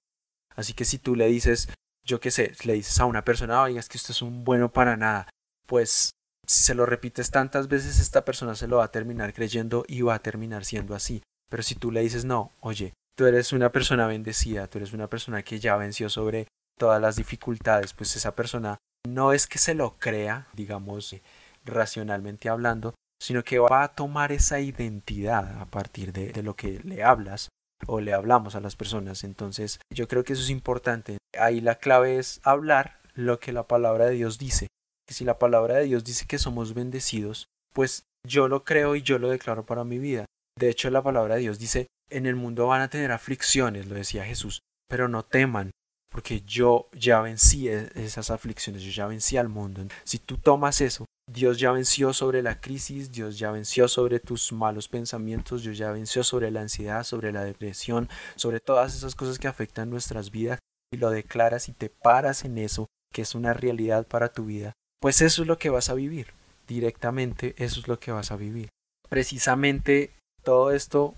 Así 0.56 0.74
que 0.74 0.86
si 0.86 1.00
tú 1.00 1.16
le 1.16 1.28
dices, 1.28 1.70
yo 2.04 2.20
qué 2.20 2.32
sé, 2.32 2.54
le 2.64 2.74
dices 2.74 3.00
a 3.00 3.06
una 3.06 3.26
persona, 3.26 3.62
oiga, 3.62 3.80
es 3.80 3.90
que 3.90 3.98
usted 3.98 4.12
es 4.12 4.22
un 4.22 4.44
bueno 4.44 4.72
para 4.72 4.96
nada, 4.96 5.28
pues 5.66 6.12
si 6.46 6.64
se 6.64 6.76
lo 6.76 6.86
repites 6.86 7.32
tantas 7.32 7.68
veces, 7.68 8.00
esta 8.00 8.24
persona 8.24 8.56
se 8.56 8.68
lo 8.68 8.78
va 8.78 8.86
a 8.86 8.92
terminar 8.92 9.34
creyendo 9.34 9.84
y 9.88 10.02
va 10.02 10.16
a 10.16 10.20
terminar 10.20 10.64
siendo 10.64 10.94
así. 10.94 11.24
Pero 11.50 11.64
si 11.64 11.74
tú 11.76 11.92
le 11.92 12.02
dices, 12.02 12.26
no, 12.26 12.52
oye, 12.60 12.94
tú 13.16 13.26
eres 13.26 13.54
una 13.54 13.72
persona 13.72 14.08
bendecida, 14.08 14.68
tú 14.68 14.78
eres 14.78 14.94
una 14.94 15.08
persona 15.08 15.44
que 15.44 15.60
ya 15.60 15.76
venció 15.78 16.10
sobre 16.10 16.48
todas 16.78 17.02
las 17.02 17.16
dificultades, 17.16 17.94
pues 17.94 18.16
esa 18.16 18.36
persona 18.36 18.78
no 19.08 19.34
es 19.34 19.48
que 19.48 19.58
se 19.58 19.74
lo 19.74 19.98
crea, 19.98 20.48
digamos, 20.54 21.16
racionalmente 21.64 22.50
hablando, 22.50 22.94
sino 23.22 23.44
que 23.44 23.60
va 23.60 23.84
a 23.84 23.96
tomar 23.96 24.32
esa 24.32 24.60
identidad 24.60 25.62
a 25.62 25.66
partir 25.66 26.12
de, 26.12 26.44
lo 26.44 26.56
que 26.56 26.80
le 26.84 27.04
hablas 27.04 27.50
o 27.88 28.02
le 28.02 28.14
hablamos 28.14 28.56
a 28.56 28.60
las 28.60 28.76
personas. 28.76 29.24
Entonces, 29.24 29.80
yo 29.94 30.08
creo 30.08 30.24
que 30.24 30.34
eso 30.34 30.42
es 30.42 30.50
importante. 30.50 31.18
Ahí 31.38 31.62
la 31.62 31.76
clave 31.76 32.18
es 32.18 32.42
hablar 32.44 33.00
lo 33.14 33.40
que 33.40 33.54
la 33.54 33.68
palabra 33.68 34.06
de 34.06 34.16
Dios 34.16 34.38
dice. 34.38 34.68
Que 35.08 35.14
si 35.14 35.24
la 35.24 35.40
palabra 35.40 35.76
de 35.76 35.86
Dios 35.86 36.04
dice 36.04 36.26
que 36.26 36.40
somos 36.40 36.74
bendecidos, 36.74 37.48
pues 37.74 38.04
yo 38.28 38.48
lo 38.48 38.64
creo 38.64 38.96
y 38.96 39.02
yo 39.02 39.20
lo 39.20 39.30
declaro 39.30 39.66
para 39.66 39.84
mi 39.84 40.00
vida. 40.00 40.26
De 40.58 40.70
hecho, 40.70 40.90
la 40.90 41.04
palabra 41.04 41.36
de 41.36 41.42
Dios 41.42 41.60
dice, 41.60 41.88
en 42.10 42.26
el 42.26 42.36
mundo 42.36 42.68
van 42.68 42.82
a 42.82 42.90
tener 42.90 43.12
aflicciones, 43.12 43.88
lo 43.88 43.96
decía 43.96 44.26
Jesús, 44.26 44.62
pero 44.88 45.08
no 45.08 45.24
teman, 45.24 45.72
porque 46.10 46.42
yo 46.42 46.90
ya 46.94 47.22
vencí 47.22 47.70
e-, 47.70 47.92
esas 47.96 48.30
aflicciones, 48.30 48.82
yo 48.84 48.92
ya 48.92 49.08
vencí 49.08 49.38
al 49.38 49.50
mundo. 49.50 49.86
Si 50.04 50.20
tú 50.20 50.38
tomas 50.38 50.82
eso 50.82 51.06
Dios 51.28 51.58
ya 51.58 51.72
venció 51.72 52.14
sobre 52.14 52.44
la 52.44 52.62
crisis, 52.62 53.12
Dios 53.12 53.40
ya 53.40 53.52
venció 53.52 53.88
sobre 53.88 54.20
tus 54.20 54.52
malos 54.52 54.88
pensamientos, 54.88 55.64
Dios 55.64 55.78
ya 55.78 55.92
venció 55.92 56.24
sobre 56.24 56.52
la 56.52 56.62
ansiedad, 56.62 57.04
sobre 57.04 57.32
la 57.32 57.44
depresión, 57.44 58.10
sobre 58.36 58.60
todas 58.60 58.96
esas 58.96 59.16
cosas 59.16 59.40
que 59.40 59.48
afectan 59.48 59.90
nuestras 59.90 60.30
vidas 60.30 60.60
y 60.94 60.98
lo 60.98 61.10
declaras 61.10 61.68
y 61.68 61.74
te 61.74 61.90
paras 61.90 62.46
en 62.46 62.60
eso, 62.60 62.86
que 63.12 63.24
es 63.24 63.34
una 63.34 63.54
realidad 63.54 64.06
para 64.06 64.32
tu 64.32 64.46
vida, 64.46 64.74
pues 65.02 65.22
eso 65.22 65.42
es 65.42 65.48
lo 65.48 65.58
que 65.58 65.72
vas 65.72 65.90
a 65.90 65.96
vivir. 65.96 66.34
Directamente 66.68 67.56
eso 67.58 67.80
es 67.80 67.88
lo 67.88 68.00
que 68.00 68.12
vas 68.12 68.32
a 68.32 68.36
vivir. 68.36 68.70
Precisamente 69.10 70.12
todo 70.44 70.72
esto 70.72 71.16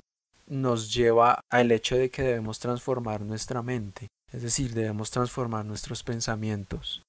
nos 0.48 0.94
lleva 0.94 1.42
al 1.52 1.72
hecho 1.72 1.98
de 1.98 2.10
que 2.10 2.24
debemos 2.24 2.60
transformar 2.60 3.22
nuestra 3.22 3.62
mente, 3.62 4.08
es 4.32 4.42
decir, 4.42 4.74
debemos 4.74 5.12
transformar 5.12 5.66
nuestros 5.66 6.04
pensamientos. 6.04 7.04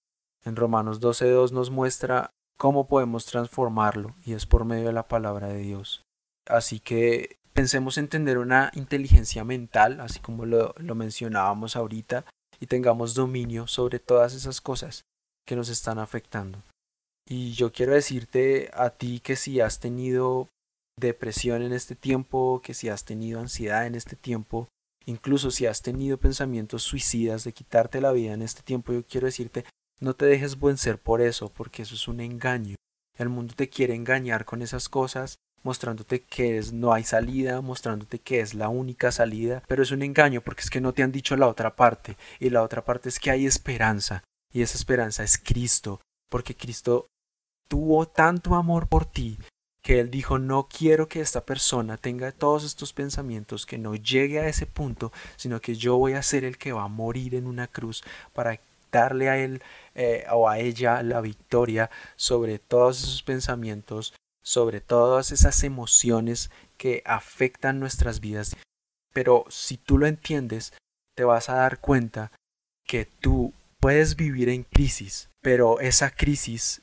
En 0.45 0.57
Romanos 0.57 1.01
12.2 1.01 1.53
nos 1.53 1.71
muestra 1.71 2.31
¿Cómo 2.59 2.89
podemos 2.89 3.25
transformarlo? 3.25 4.17
Y 4.25 4.33
es 4.33 4.45
por 4.45 4.65
medio 4.65 4.87
de 4.87 4.93
la 4.93 5.07
palabra 5.07 5.47
de 5.47 5.59
Dios. 5.59 6.03
Así 6.49 6.81
que 6.81 7.37
pensemos 7.53 7.99
en 7.99 8.09
tener 8.09 8.37
una 8.37 8.73
inteligencia 8.75 9.45
mental, 9.45 10.01
así 10.01 10.19
como 10.19 10.45
lo, 10.45 10.75
lo 10.77 10.97
mencionábamos 10.97 11.77
ahorita, 11.77 12.25
y 12.59 12.67
tengamos 12.67 13.15
dominio 13.15 13.69
sobre 13.69 14.01
todas 14.01 14.35
esas 14.35 14.61
cosas 14.61 15.03
que 15.47 15.55
nos 15.55 15.69
están 15.69 16.01
afectando. 16.01 16.61
Y 17.29 17.53
yo 17.53 17.71
quiero 17.71 17.93
decirte 17.95 18.73
a 18.75 18.91
ti 18.91 19.21
que 19.21 19.37
si 19.37 19.61
has 19.61 19.79
tenido 19.79 20.49
depresión 20.99 21.63
en 21.63 21.73
este 21.73 21.95
tiempo, 21.95 22.61
que 22.63 22.75
si 22.75 22.89
has 22.89 23.05
tenido 23.05 23.41
ansiedad 23.41 23.87
en 23.87 23.95
este 23.95 24.17
tiempo, 24.17 24.69
incluso 25.07 25.51
si 25.51 25.67
has 25.67 25.83
tenido 25.83 26.19
pensamientos 26.19 26.83
suicidas 26.83 27.45
de 27.45 27.53
quitarte 27.53 28.01
la 28.01 28.13
vida 28.13 28.33
en 28.33 28.43
este 28.43 28.63
tiempo, 28.63 28.93
yo 28.93 29.05
quiero 29.07 29.27
decirte 29.27 29.65
no 30.01 30.15
te 30.15 30.27
dejes 30.27 30.61
vencer 30.61 30.99
por 30.99 31.21
eso, 31.21 31.49
porque 31.53 31.83
eso 31.83 31.95
es 31.95 32.07
un 32.07 32.21
engaño. 32.21 32.77
El 33.17 33.29
mundo 33.29 33.55
te 33.57 33.69
quiere 33.69 33.95
engañar 33.95 34.45
con 34.45 34.63
esas 34.63 34.89
cosas, 34.89 35.39
mostrándote 35.65 36.23
que 36.23 36.57
es, 36.57 36.73
no 36.73 36.93
hay 36.93 37.03
salida, 37.03 37.61
mostrándote 37.61 38.21
que 38.21 38.41
es 38.41 38.55
la 38.55 38.69
única 38.69 39.11
salida, 39.11 39.65
pero 39.67 39.83
es 39.83 39.91
un 39.91 40.03
engaño 40.03 40.41
porque 40.41 40.61
es 40.61 40.71
que 40.71 40.81
no 40.81 40.93
te 40.93 41.03
han 41.03 41.11
dicho 41.11 41.37
la 41.37 41.49
otra 41.49 41.75
parte, 41.75 42.17
y 42.39 42.51
la 42.51 42.63
otra 42.63 42.85
parte 42.85 43.09
es 43.09 43.19
que 43.19 43.33
hay 43.33 43.45
esperanza, 43.45 44.23
y 44.53 44.63
esa 44.63 44.77
esperanza 44.77 45.25
es 45.25 45.37
Cristo, 45.37 46.01
porque 46.31 46.55
Cristo 46.55 47.09
tuvo 47.69 48.07
tanto 48.07 48.55
amor 48.55 48.89
por 48.89 49.05
ti 49.05 49.37
que 49.89 50.01
él 50.01 50.11
dijo, 50.11 50.39
no 50.39 50.69
quiero 50.69 51.09
que 51.09 51.23
esta 51.23 51.47
persona 51.47 51.97
tenga 51.97 52.31
todos 52.31 52.63
estos 52.63 52.93
pensamientos, 52.93 53.65
que 53.65 53.79
no 53.79 53.95
llegue 53.95 54.39
a 54.39 54.47
ese 54.47 54.67
punto, 54.67 55.13
sino 55.37 55.63
que 55.63 55.77
yo 55.77 55.97
voy 55.97 56.13
a 56.13 56.23
ser 56.23 56.45
el 56.45 56.59
que 56.59 56.73
va 56.73 56.83
a 56.83 56.89
morir 56.89 57.35
en 57.35 57.47
una 57.47 57.69
cruz 57.69 58.05
para 58.35 58.61
darle 58.93 59.31
a 59.31 59.39
él 59.39 59.63
eh, 59.95 60.27
o 60.31 60.47
a 60.47 60.59
ella 60.59 61.03
la 61.03 61.23
victoria 61.23 61.89
sobre 62.17 62.59
todos 62.59 63.03
esos 63.03 63.23
pensamientos, 63.23 64.13
sobre 64.43 64.83
todas 64.83 65.33
esas 65.33 65.65
emociones 65.65 66.51
que 66.77 67.03
afectan 67.07 67.81
nuestras 67.81 68.21
vidas. 68.21 68.59
Pero 69.15 69.47
si 69.49 69.79
tú 69.79 69.97
lo 69.97 70.07
entiendes, 70.07 70.75
te 71.17 71.25
vas 71.25 71.49
a 71.49 71.55
dar 71.55 71.81
cuenta 71.81 72.31
que 72.87 73.07
tú 73.07 73.55
puedes 73.81 74.17
vivir 74.17 74.51
en 74.51 74.65
crisis, 74.65 75.31
pero 75.41 75.81
esa 75.81 76.11
crisis 76.11 76.83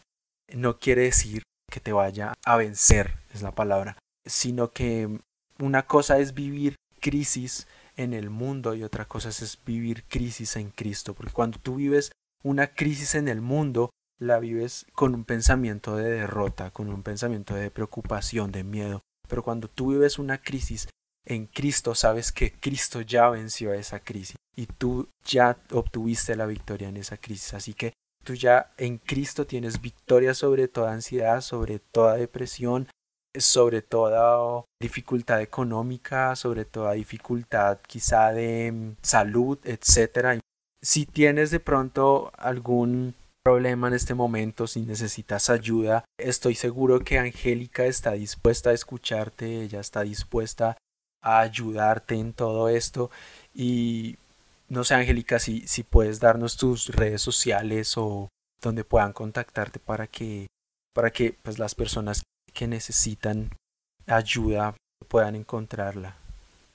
no 0.51 0.79
quiere 0.79 1.03
decir 1.03 1.43
que 1.75 1.81
te 1.81 1.91
vaya 1.91 2.33
a 2.45 2.55
vencer, 2.55 3.17
es 3.33 3.41
la 3.41 3.51
palabra, 3.51 3.97
sino 4.25 4.71
que 4.71 5.19
una 5.59 5.85
cosa 5.85 6.19
es 6.19 6.33
vivir 6.33 6.77
crisis 7.01 7.67
en 7.97 8.13
el 8.13 8.29
mundo 8.29 8.75
y 8.75 8.83
otra 8.83 9.03
cosa 9.03 9.27
es 9.27 9.59
vivir 9.65 10.05
crisis 10.05 10.55
en 10.55 10.69
Cristo, 10.69 11.13
porque 11.13 11.33
cuando 11.33 11.59
tú 11.59 11.75
vives 11.75 12.13
una 12.45 12.67
crisis 12.67 13.15
en 13.15 13.27
el 13.27 13.41
mundo, 13.41 13.89
la 14.21 14.39
vives 14.39 14.85
con 14.93 15.13
un 15.15 15.25
pensamiento 15.25 15.97
de 15.97 16.09
derrota, 16.09 16.71
con 16.71 16.87
un 16.87 17.03
pensamiento 17.03 17.55
de 17.55 17.69
preocupación, 17.71 18.53
de 18.53 18.63
miedo, 18.63 19.01
pero 19.27 19.43
cuando 19.43 19.67
tú 19.67 19.91
vives 19.91 20.17
una 20.17 20.37
crisis 20.37 20.87
en 21.25 21.45
Cristo, 21.45 21.93
sabes 21.93 22.31
que 22.31 22.53
Cristo 22.53 23.01
ya 23.01 23.29
venció 23.29 23.73
a 23.73 23.75
esa 23.75 23.99
crisis 23.99 24.37
y 24.55 24.67
tú 24.67 25.09
ya 25.25 25.57
obtuviste 25.71 26.37
la 26.37 26.45
victoria 26.45 26.87
en 26.87 26.95
esa 26.95 27.17
crisis, 27.17 27.53
así 27.53 27.73
que 27.73 27.91
tú 28.25 28.33
ya 28.33 28.71
en 28.77 28.97
Cristo 28.97 29.45
tienes 29.45 29.79
victoria 29.79 30.33
sobre 30.33 30.67
toda 30.67 30.91
ansiedad, 30.91 31.39
sobre 31.39 31.79
toda 31.79 32.15
depresión, 32.15 32.89
sobre 33.37 33.81
toda 33.81 34.65
dificultad 34.81 35.41
económica, 35.41 36.35
sobre 36.35 36.65
toda 36.65 36.93
dificultad 36.93 37.77
quizá 37.87 38.33
de 38.33 38.71
mm, 38.71 38.95
salud, 39.01 39.59
etcétera. 39.63 40.39
Si 40.81 41.05
tienes 41.05 41.51
de 41.51 41.59
pronto 41.59 42.31
algún 42.37 43.15
problema 43.43 43.87
en 43.87 43.93
este 43.93 44.15
momento, 44.15 44.67
si 44.67 44.81
necesitas 44.81 45.49
ayuda, 45.49 46.03
estoy 46.17 46.55
seguro 46.55 46.99
que 47.01 47.19
Angélica 47.19 47.85
está 47.85 48.13
dispuesta 48.13 48.71
a 48.71 48.73
escucharte, 48.73 49.61
ella 49.61 49.79
está 49.79 50.01
dispuesta 50.01 50.77
a 51.21 51.41
ayudarte 51.41 52.15
en 52.15 52.33
todo 52.33 52.69
esto 52.69 53.11
y 53.53 54.17
no 54.69 54.83
sé, 54.83 54.95
Angélica, 54.95 55.39
si, 55.39 55.61
si 55.67 55.83
puedes 55.83 56.19
darnos 56.19 56.57
tus 56.57 56.87
redes 56.95 57.21
sociales 57.21 57.97
o 57.97 58.29
donde 58.61 58.83
puedan 58.83 59.13
contactarte 59.13 59.79
para 59.79 60.07
que, 60.07 60.47
para 60.93 61.11
que 61.11 61.35
pues, 61.43 61.59
las 61.59 61.75
personas 61.75 62.23
que 62.53 62.67
necesitan 62.67 63.49
ayuda 64.07 64.75
puedan 65.09 65.35
encontrarla. 65.35 66.15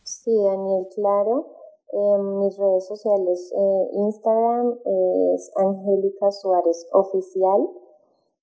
Sí, 0.03 0.35
Daniel, 0.35 0.87
claro. 0.95 1.57
En 1.93 2.39
mis 2.39 2.57
redes 2.57 2.87
sociales, 2.87 3.53
eh, 3.57 3.89
Instagram 3.95 4.79
es 5.35 5.51
Angélica 5.57 6.31
Suárez 6.31 6.87
Oficial. 6.93 7.69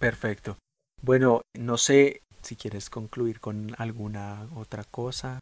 Perfecto. 0.00 0.56
Bueno, 1.02 1.42
no 1.54 1.76
sé 1.76 2.22
si 2.42 2.56
quieres 2.56 2.90
concluir 2.90 3.38
con 3.40 3.68
alguna 3.78 4.50
otra 4.58 4.82
cosa 4.90 5.38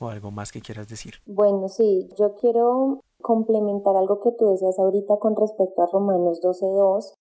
o 0.00 0.08
algo 0.08 0.32
más 0.32 0.50
que 0.50 0.60
quieras 0.60 0.88
decir. 0.88 1.14
Bueno, 1.26 1.68
sí, 1.68 2.08
yo 2.18 2.34
quiero 2.34 2.98
complementar 3.22 3.96
algo 3.96 4.18
que 4.18 4.32
tú 4.32 4.50
decías 4.50 4.80
ahorita 4.80 5.18
con 5.18 5.36
respecto 5.36 5.80
a 5.82 5.86
Romanos 5.86 6.42
12.2. 6.42 7.14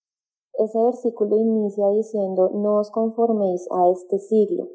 Ese 0.58 0.84
versículo 0.84 1.38
inicia 1.38 1.88
diciendo, 1.89 2.49
no 2.56 2.79
os 2.79 2.89
conforméis 2.89 3.67
a 3.71 3.91
este 3.91 4.17
siglo. 4.17 4.69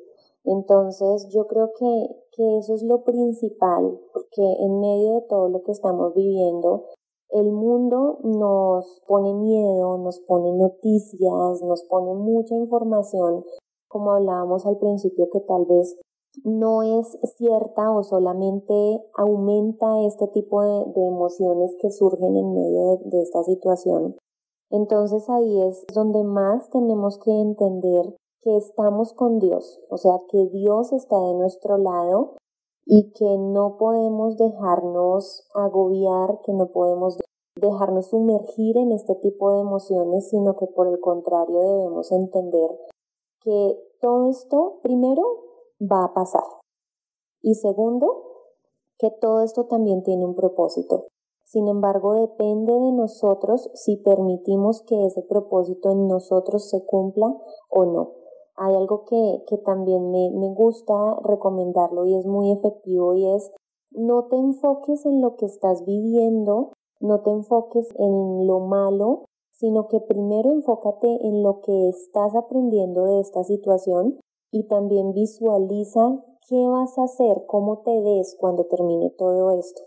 Entonces 0.44 1.26
yo 1.30 1.48
creo 1.48 1.72
que 1.76 2.27
que 2.38 2.58
eso 2.58 2.74
es 2.74 2.84
lo 2.84 3.02
principal, 3.02 3.98
porque 4.12 4.42
en 4.60 4.80
medio 4.80 5.14
de 5.14 5.22
todo 5.28 5.48
lo 5.48 5.62
que 5.62 5.72
estamos 5.72 6.14
viviendo, 6.14 6.84
el 7.30 7.50
mundo 7.50 8.20
nos 8.22 9.02
pone 9.08 9.34
miedo, 9.34 9.98
nos 9.98 10.20
pone 10.20 10.52
noticias, 10.52 11.62
nos 11.62 11.82
pone 11.90 12.14
mucha 12.14 12.54
información, 12.54 13.44
como 13.88 14.12
hablábamos 14.12 14.64
al 14.66 14.78
principio, 14.78 15.28
que 15.32 15.40
tal 15.40 15.66
vez 15.66 15.98
no 16.44 16.82
es 16.82 17.18
cierta 17.36 17.90
o 17.90 18.04
solamente 18.04 19.02
aumenta 19.16 19.86
este 20.06 20.28
tipo 20.28 20.62
de, 20.62 21.06
emociones 21.08 21.74
que 21.80 21.90
surgen 21.90 22.36
en 22.36 22.54
medio 22.54 22.98
de 23.04 23.20
esta 23.20 23.42
situación. 23.42 24.16
Entonces 24.70 25.28
ahí 25.28 25.62
es 25.62 25.84
donde 25.92 26.22
más 26.22 26.70
tenemos 26.70 27.18
que 27.18 27.32
entender 27.32 28.14
que 28.48 28.56
estamos 28.56 29.12
con 29.12 29.40
Dios, 29.40 29.78
o 29.90 29.98
sea, 29.98 30.22
que 30.30 30.46
Dios 30.46 30.94
está 30.94 31.20
de 31.20 31.34
nuestro 31.34 31.76
lado 31.76 32.36
y 32.86 33.12
que 33.12 33.36
no 33.36 33.76
podemos 33.76 34.38
dejarnos 34.38 35.46
agobiar, 35.54 36.40
que 36.40 36.54
no 36.54 36.68
podemos 36.68 37.18
dejarnos 37.60 38.06
sumergir 38.06 38.78
en 38.78 38.92
este 38.92 39.16
tipo 39.16 39.52
de 39.52 39.60
emociones, 39.60 40.30
sino 40.30 40.56
que 40.56 40.66
por 40.66 40.88
el 40.88 40.98
contrario 40.98 41.60
debemos 41.60 42.10
entender 42.10 42.70
que 43.42 43.78
todo 44.00 44.30
esto, 44.30 44.78
primero, 44.82 45.22
va 45.78 46.04
a 46.04 46.14
pasar. 46.14 46.44
Y 47.42 47.54
segundo, 47.54 48.06
que 48.98 49.10
todo 49.10 49.42
esto 49.42 49.66
también 49.66 50.02
tiene 50.02 50.24
un 50.24 50.34
propósito. 50.34 51.08
Sin 51.44 51.68
embargo, 51.68 52.14
depende 52.14 52.72
de 52.72 52.92
nosotros 52.92 53.70
si 53.74 53.98
permitimos 53.98 54.80
que 54.80 55.04
ese 55.04 55.20
propósito 55.20 55.90
en 55.90 56.08
nosotros 56.08 56.70
se 56.70 56.86
cumpla 56.86 57.36
o 57.68 57.84
no 57.84 58.17
hay 58.58 58.74
algo 58.74 59.04
que, 59.04 59.44
que 59.46 59.58
también 59.58 60.10
me, 60.10 60.30
me 60.30 60.52
gusta 60.54 60.94
recomendarlo 61.24 62.04
y 62.06 62.14
es 62.14 62.26
muy 62.26 62.52
efectivo 62.52 63.14
y 63.14 63.26
es 63.26 63.50
no 63.90 64.26
te 64.26 64.36
enfoques 64.36 65.06
en 65.06 65.20
lo 65.20 65.36
que 65.36 65.46
estás 65.46 65.84
viviendo, 65.84 66.72
no 67.00 67.22
te 67.22 67.30
enfoques 67.30 67.88
en 67.98 68.46
lo 68.46 68.60
malo, 68.60 69.24
sino 69.52 69.88
que 69.88 70.00
primero 70.00 70.52
enfócate 70.52 71.26
en 71.26 71.42
lo 71.42 71.60
que 71.60 71.88
estás 71.88 72.34
aprendiendo 72.34 73.04
de 73.04 73.20
esta 73.20 73.44
situación 73.44 74.20
y 74.52 74.64
también 74.68 75.12
visualiza 75.12 76.24
qué 76.48 76.66
vas 76.66 76.98
a 76.98 77.04
hacer, 77.04 77.44
cómo 77.46 77.78
te 77.78 78.00
ves 78.00 78.36
cuando 78.38 78.66
termine 78.66 79.10
todo 79.10 79.50
esto. 79.50 79.82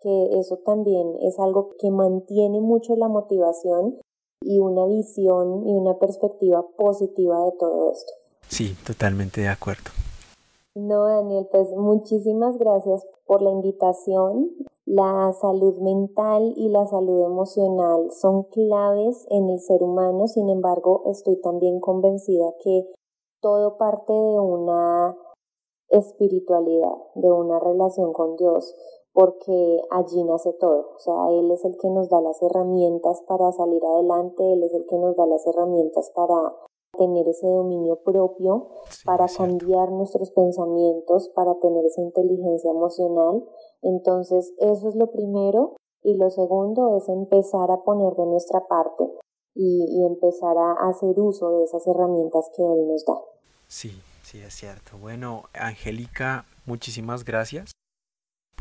Que 0.00 0.38
eso 0.38 0.58
también 0.58 1.16
es 1.20 1.38
algo 1.38 1.70
que 1.78 1.90
mantiene 1.90 2.60
mucho 2.60 2.96
la 2.96 3.08
motivación 3.08 3.98
y 4.44 4.60
una 4.60 4.86
visión 4.86 5.66
y 5.66 5.74
una 5.74 5.98
perspectiva 5.98 6.64
positiva 6.76 7.44
de 7.44 7.52
todo 7.58 7.92
esto. 7.92 8.12
Sí, 8.48 8.74
totalmente 8.86 9.40
de 9.40 9.48
acuerdo. 9.48 9.90
No, 10.74 11.04
Daniel, 11.04 11.46
pues 11.50 11.68
muchísimas 11.76 12.56
gracias 12.58 13.06
por 13.26 13.42
la 13.42 13.50
invitación. 13.50 14.50
La 14.84 15.32
salud 15.40 15.78
mental 15.78 16.54
y 16.56 16.68
la 16.68 16.86
salud 16.86 17.24
emocional 17.24 18.10
son 18.10 18.44
claves 18.44 19.26
en 19.30 19.48
el 19.50 19.60
ser 19.60 19.82
humano, 19.82 20.26
sin 20.26 20.48
embargo, 20.48 21.04
estoy 21.06 21.40
también 21.40 21.78
convencida 21.78 22.52
que 22.62 22.90
todo 23.40 23.76
parte 23.76 24.12
de 24.12 24.38
una 24.40 25.16
espiritualidad, 25.88 26.96
de 27.14 27.30
una 27.30 27.60
relación 27.60 28.12
con 28.12 28.36
Dios 28.36 28.74
porque 29.12 29.82
allí 29.90 30.24
nace 30.24 30.52
todo. 30.54 30.92
O 30.96 30.98
sea, 30.98 31.30
Él 31.30 31.50
es 31.50 31.64
el 31.64 31.76
que 31.76 31.88
nos 31.88 32.08
da 32.08 32.20
las 32.20 32.40
herramientas 32.42 33.22
para 33.26 33.52
salir 33.52 33.84
adelante, 33.84 34.52
Él 34.52 34.62
es 34.62 34.72
el 34.72 34.86
que 34.86 34.96
nos 34.96 35.16
da 35.16 35.26
las 35.26 35.46
herramientas 35.46 36.10
para 36.14 36.54
tener 36.96 37.26
ese 37.28 37.46
dominio 37.46 37.96
propio, 38.04 38.68
para 39.04 39.26
cambiar 39.28 39.90
nuestros 39.90 40.30
pensamientos, 40.30 41.28
para 41.30 41.54
tener 41.60 41.84
esa 41.84 42.02
inteligencia 42.02 42.70
emocional. 42.70 43.44
Entonces, 43.82 44.52
eso 44.58 44.88
es 44.88 44.94
lo 44.94 45.10
primero. 45.10 45.76
Y 46.04 46.14
lo 46.16 46.30
segundo 46.30 46.96
es 46.96 47.08
empezar 47.08 47.70
a 47.70 47.84
poner 47.84 48.14
de 48.16 48.26
nuestra 48.26 48.66
parte 48.66 49.08
y, 49.54 49.86
y 49.88 50.04
empezar 50.04 50.58
a 50.58 50.72
hacer 50.88 51.18
uso 51.20 51.50
de 51.58 51.64
esas 51.64 51.86
herramientas 51.86 52.50
que 52.56 52.62
Él 52.64 52.88
nos 52.88 53.04
da. 53.04 53.20
Sí, 53.68 53.92
sí, 54.24 54.40
es 54.40 54.52
cierto. 54.52 54.98
Bueno, 55.00 55.44
Angélica, 55.54 56.44
muchísimas 56.66 57.24
gracias 57.24 57.72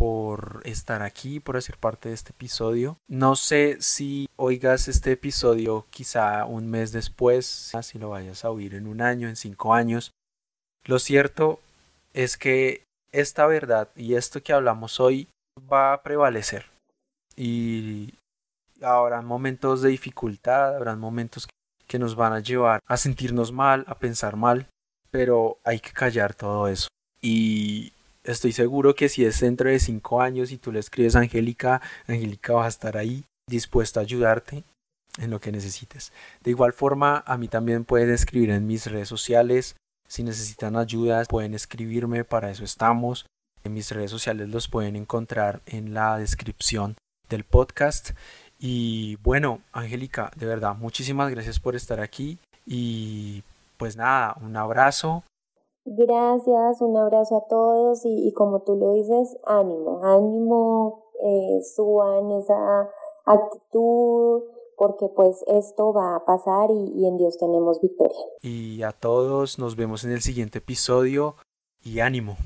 por 0.01 0.63
estar 0.65 1.03
aquí, 1.03 1.39
por 1.39 1.57
hacer 1.57 1.77
parte 1.77 2.09
de 2.09 2.15
este 2.15 2.31
episodio. 2.31 2.97
No 3.07 3.35
sé 3.35 3.77
si 3.81 4.27
oigas 4.35 4.87
este 4.87 5.11
episodio 5.11 5.85
quizá 5.91 6.43
un 6.45 6.71
mes 6.71 6.91
después, 6.91 7.71
si 7.83 7.99
lo 7.99 8.09
vayas 8.09 8.43
a 8.43 8.49
oír 8.49 8.73
en 8.73 8.87
un 8.87 8.99
año, 9.01 9.29
en 9.29 9.35
cinco 9.35 9.75
años. 9.75 10.11
Lo 10.85 10.97
cierto 10.97 11.59
es 12.13 12.35
que 12.35 12.81
esta 13.11 13.45
verdad 13.45 13.89
y 13.95 14.15
esto 14.15 14.41
que 14.41 14.53
hablamos 14.53 14.99
hoy 14.99 15.27
va 15.71 15.93
a 15.93 16.01
prevalecer. 16.01 16.65
Y 17.35 18.15
habrá 18.81 19.21
momentos 19.21 19.83
de 19.83 19.89
dificultad, 19.89 20.77
habrá 20.77 20.95
momentos 20.95 21.47
que 21.85 21.99
nos 21.99 22.15
van 22.15 22.33
a 22.33 22.39
llevar 22.39 22.79
a 22.87 22.97
sentirnos 22.97 23.51
mal, 23.51 23.85
a 23.87 23.99
pensar 23.99 24.35
mal, 24.35 24.67
pero 25.11 25.59
hay 25.63 25.79
que 25.79 25.91
callar 25.91 26.33
todo 26.33 26.67
eso. 26.67 26.87
Y 27.21 27.93
estoy 28.23 28.51
seguro 28.51 28.95
que 28.95 29.09
si 29.09 29.25
es 29.25 29.39
dentro 29.39 29.69
de 29.69 29.79
cinco 29.79 30.21
años 30.21 30.51
y 30.51 30.57
tú 30.57 30.71
le 30.71 30.79
escribes 30.79 31.15
a 31.15 31.19
Angélica, 31.19 31.81
Angélica 32.07 32.53
va 32.53 32.65
a 32.65 32.69
estar 32.69 32.97
ahí 32.97 33.23
dispuesta 33.47 33.99
a 33.99 34.03
ayudarte 34.03 34.63
en 35.17 35.29
lo 35.29 35.39
que 35.39 35.51
necesites. 35.51 36.11
De 36.43 36.51
igual 36.51 36.73
forma, 36.73 37.23
a 37.25 37.37
mí 37.37 37.47
también 37.47 37.85
pueden 37.85 38.11
escribir 38.11 38.49
en 38.51 38.67
mis 38.67 38.87
redes 38.87 39.07
sociales. 39.07 39.75
Si 40.07 40.23
necesitan 40.23 40.75
ayuda, 40.75 41.23
pueden 41.25 41.53
escribirme, 41.53 42.23
para 42.23 42.51
eso 42.51 42.63
estamos. 42.63 43.25
En 43.63 43.73
mis 43.73 43.91
redes 43.91 44.11
sociales 44.11 44.49
los 44.49 44.67
pueden 44.67 44.95
encontrar 44.95 45.61
en 45.65 45.93
la 45.93 46.17
descripción 46.17 46.95
del 47.29 47.43
podcast. 47.43 48.11
Y 48.59 49.17
bueno, 49.17 49.61
Angélica, 49.71 50.31
de 50.35 50.45
verdad, 50.45 50.75
muchísimas 50.75 51.29
gracias 51.31 51.59
por 51.59 51.75
estar 51.75 51.99
aquí. 51.99 52.39
Y 52.65 53.43
pues 53.77 53.97
nada, 53.97 54.35
un 54.41 54.55
abrazo. 54.55 55.23
Gracias, 55.85 56.81
un 56.81 56.95
abrazo 56.95 57.37
a 57.37 57.47
todos 57.47 58.01
y, 58.05 58.31
como 58.33 58.61
tú 58.61 58.75
lo 58.75 58.93
dices, 58.93 59.37
ánimo, 59.45 60.01
ánimo, 60.03 61.05
eh, 61.23 61.61
suban 61.75 62.31
esa 62.31 62.89
actitud, 63.25 64.43
porque 64.77 65.07
pues 65.15 65.43
esto 65.47 65.91
va 65.91 66.15
a 66.15 66.25
pasar 66.25 66.69
y, 66.69 66.91
y 66.95 67.07
en 67.07 67.17
Dios 67.17 67.37
tenemos 67.37 67.81
victoria. 67.81 68.19
Y 68.41 68.83
a 68.83 68.91
todos 68.91 69.57
nos 69.57 69.75
vemos 69.75 70.03
en 70.03 70.11
el 70.11 70.21
siguiente 70.21 70.59
episodio 70.59 71.35
y 71.83 71.99
ánimo. 71.99 72.37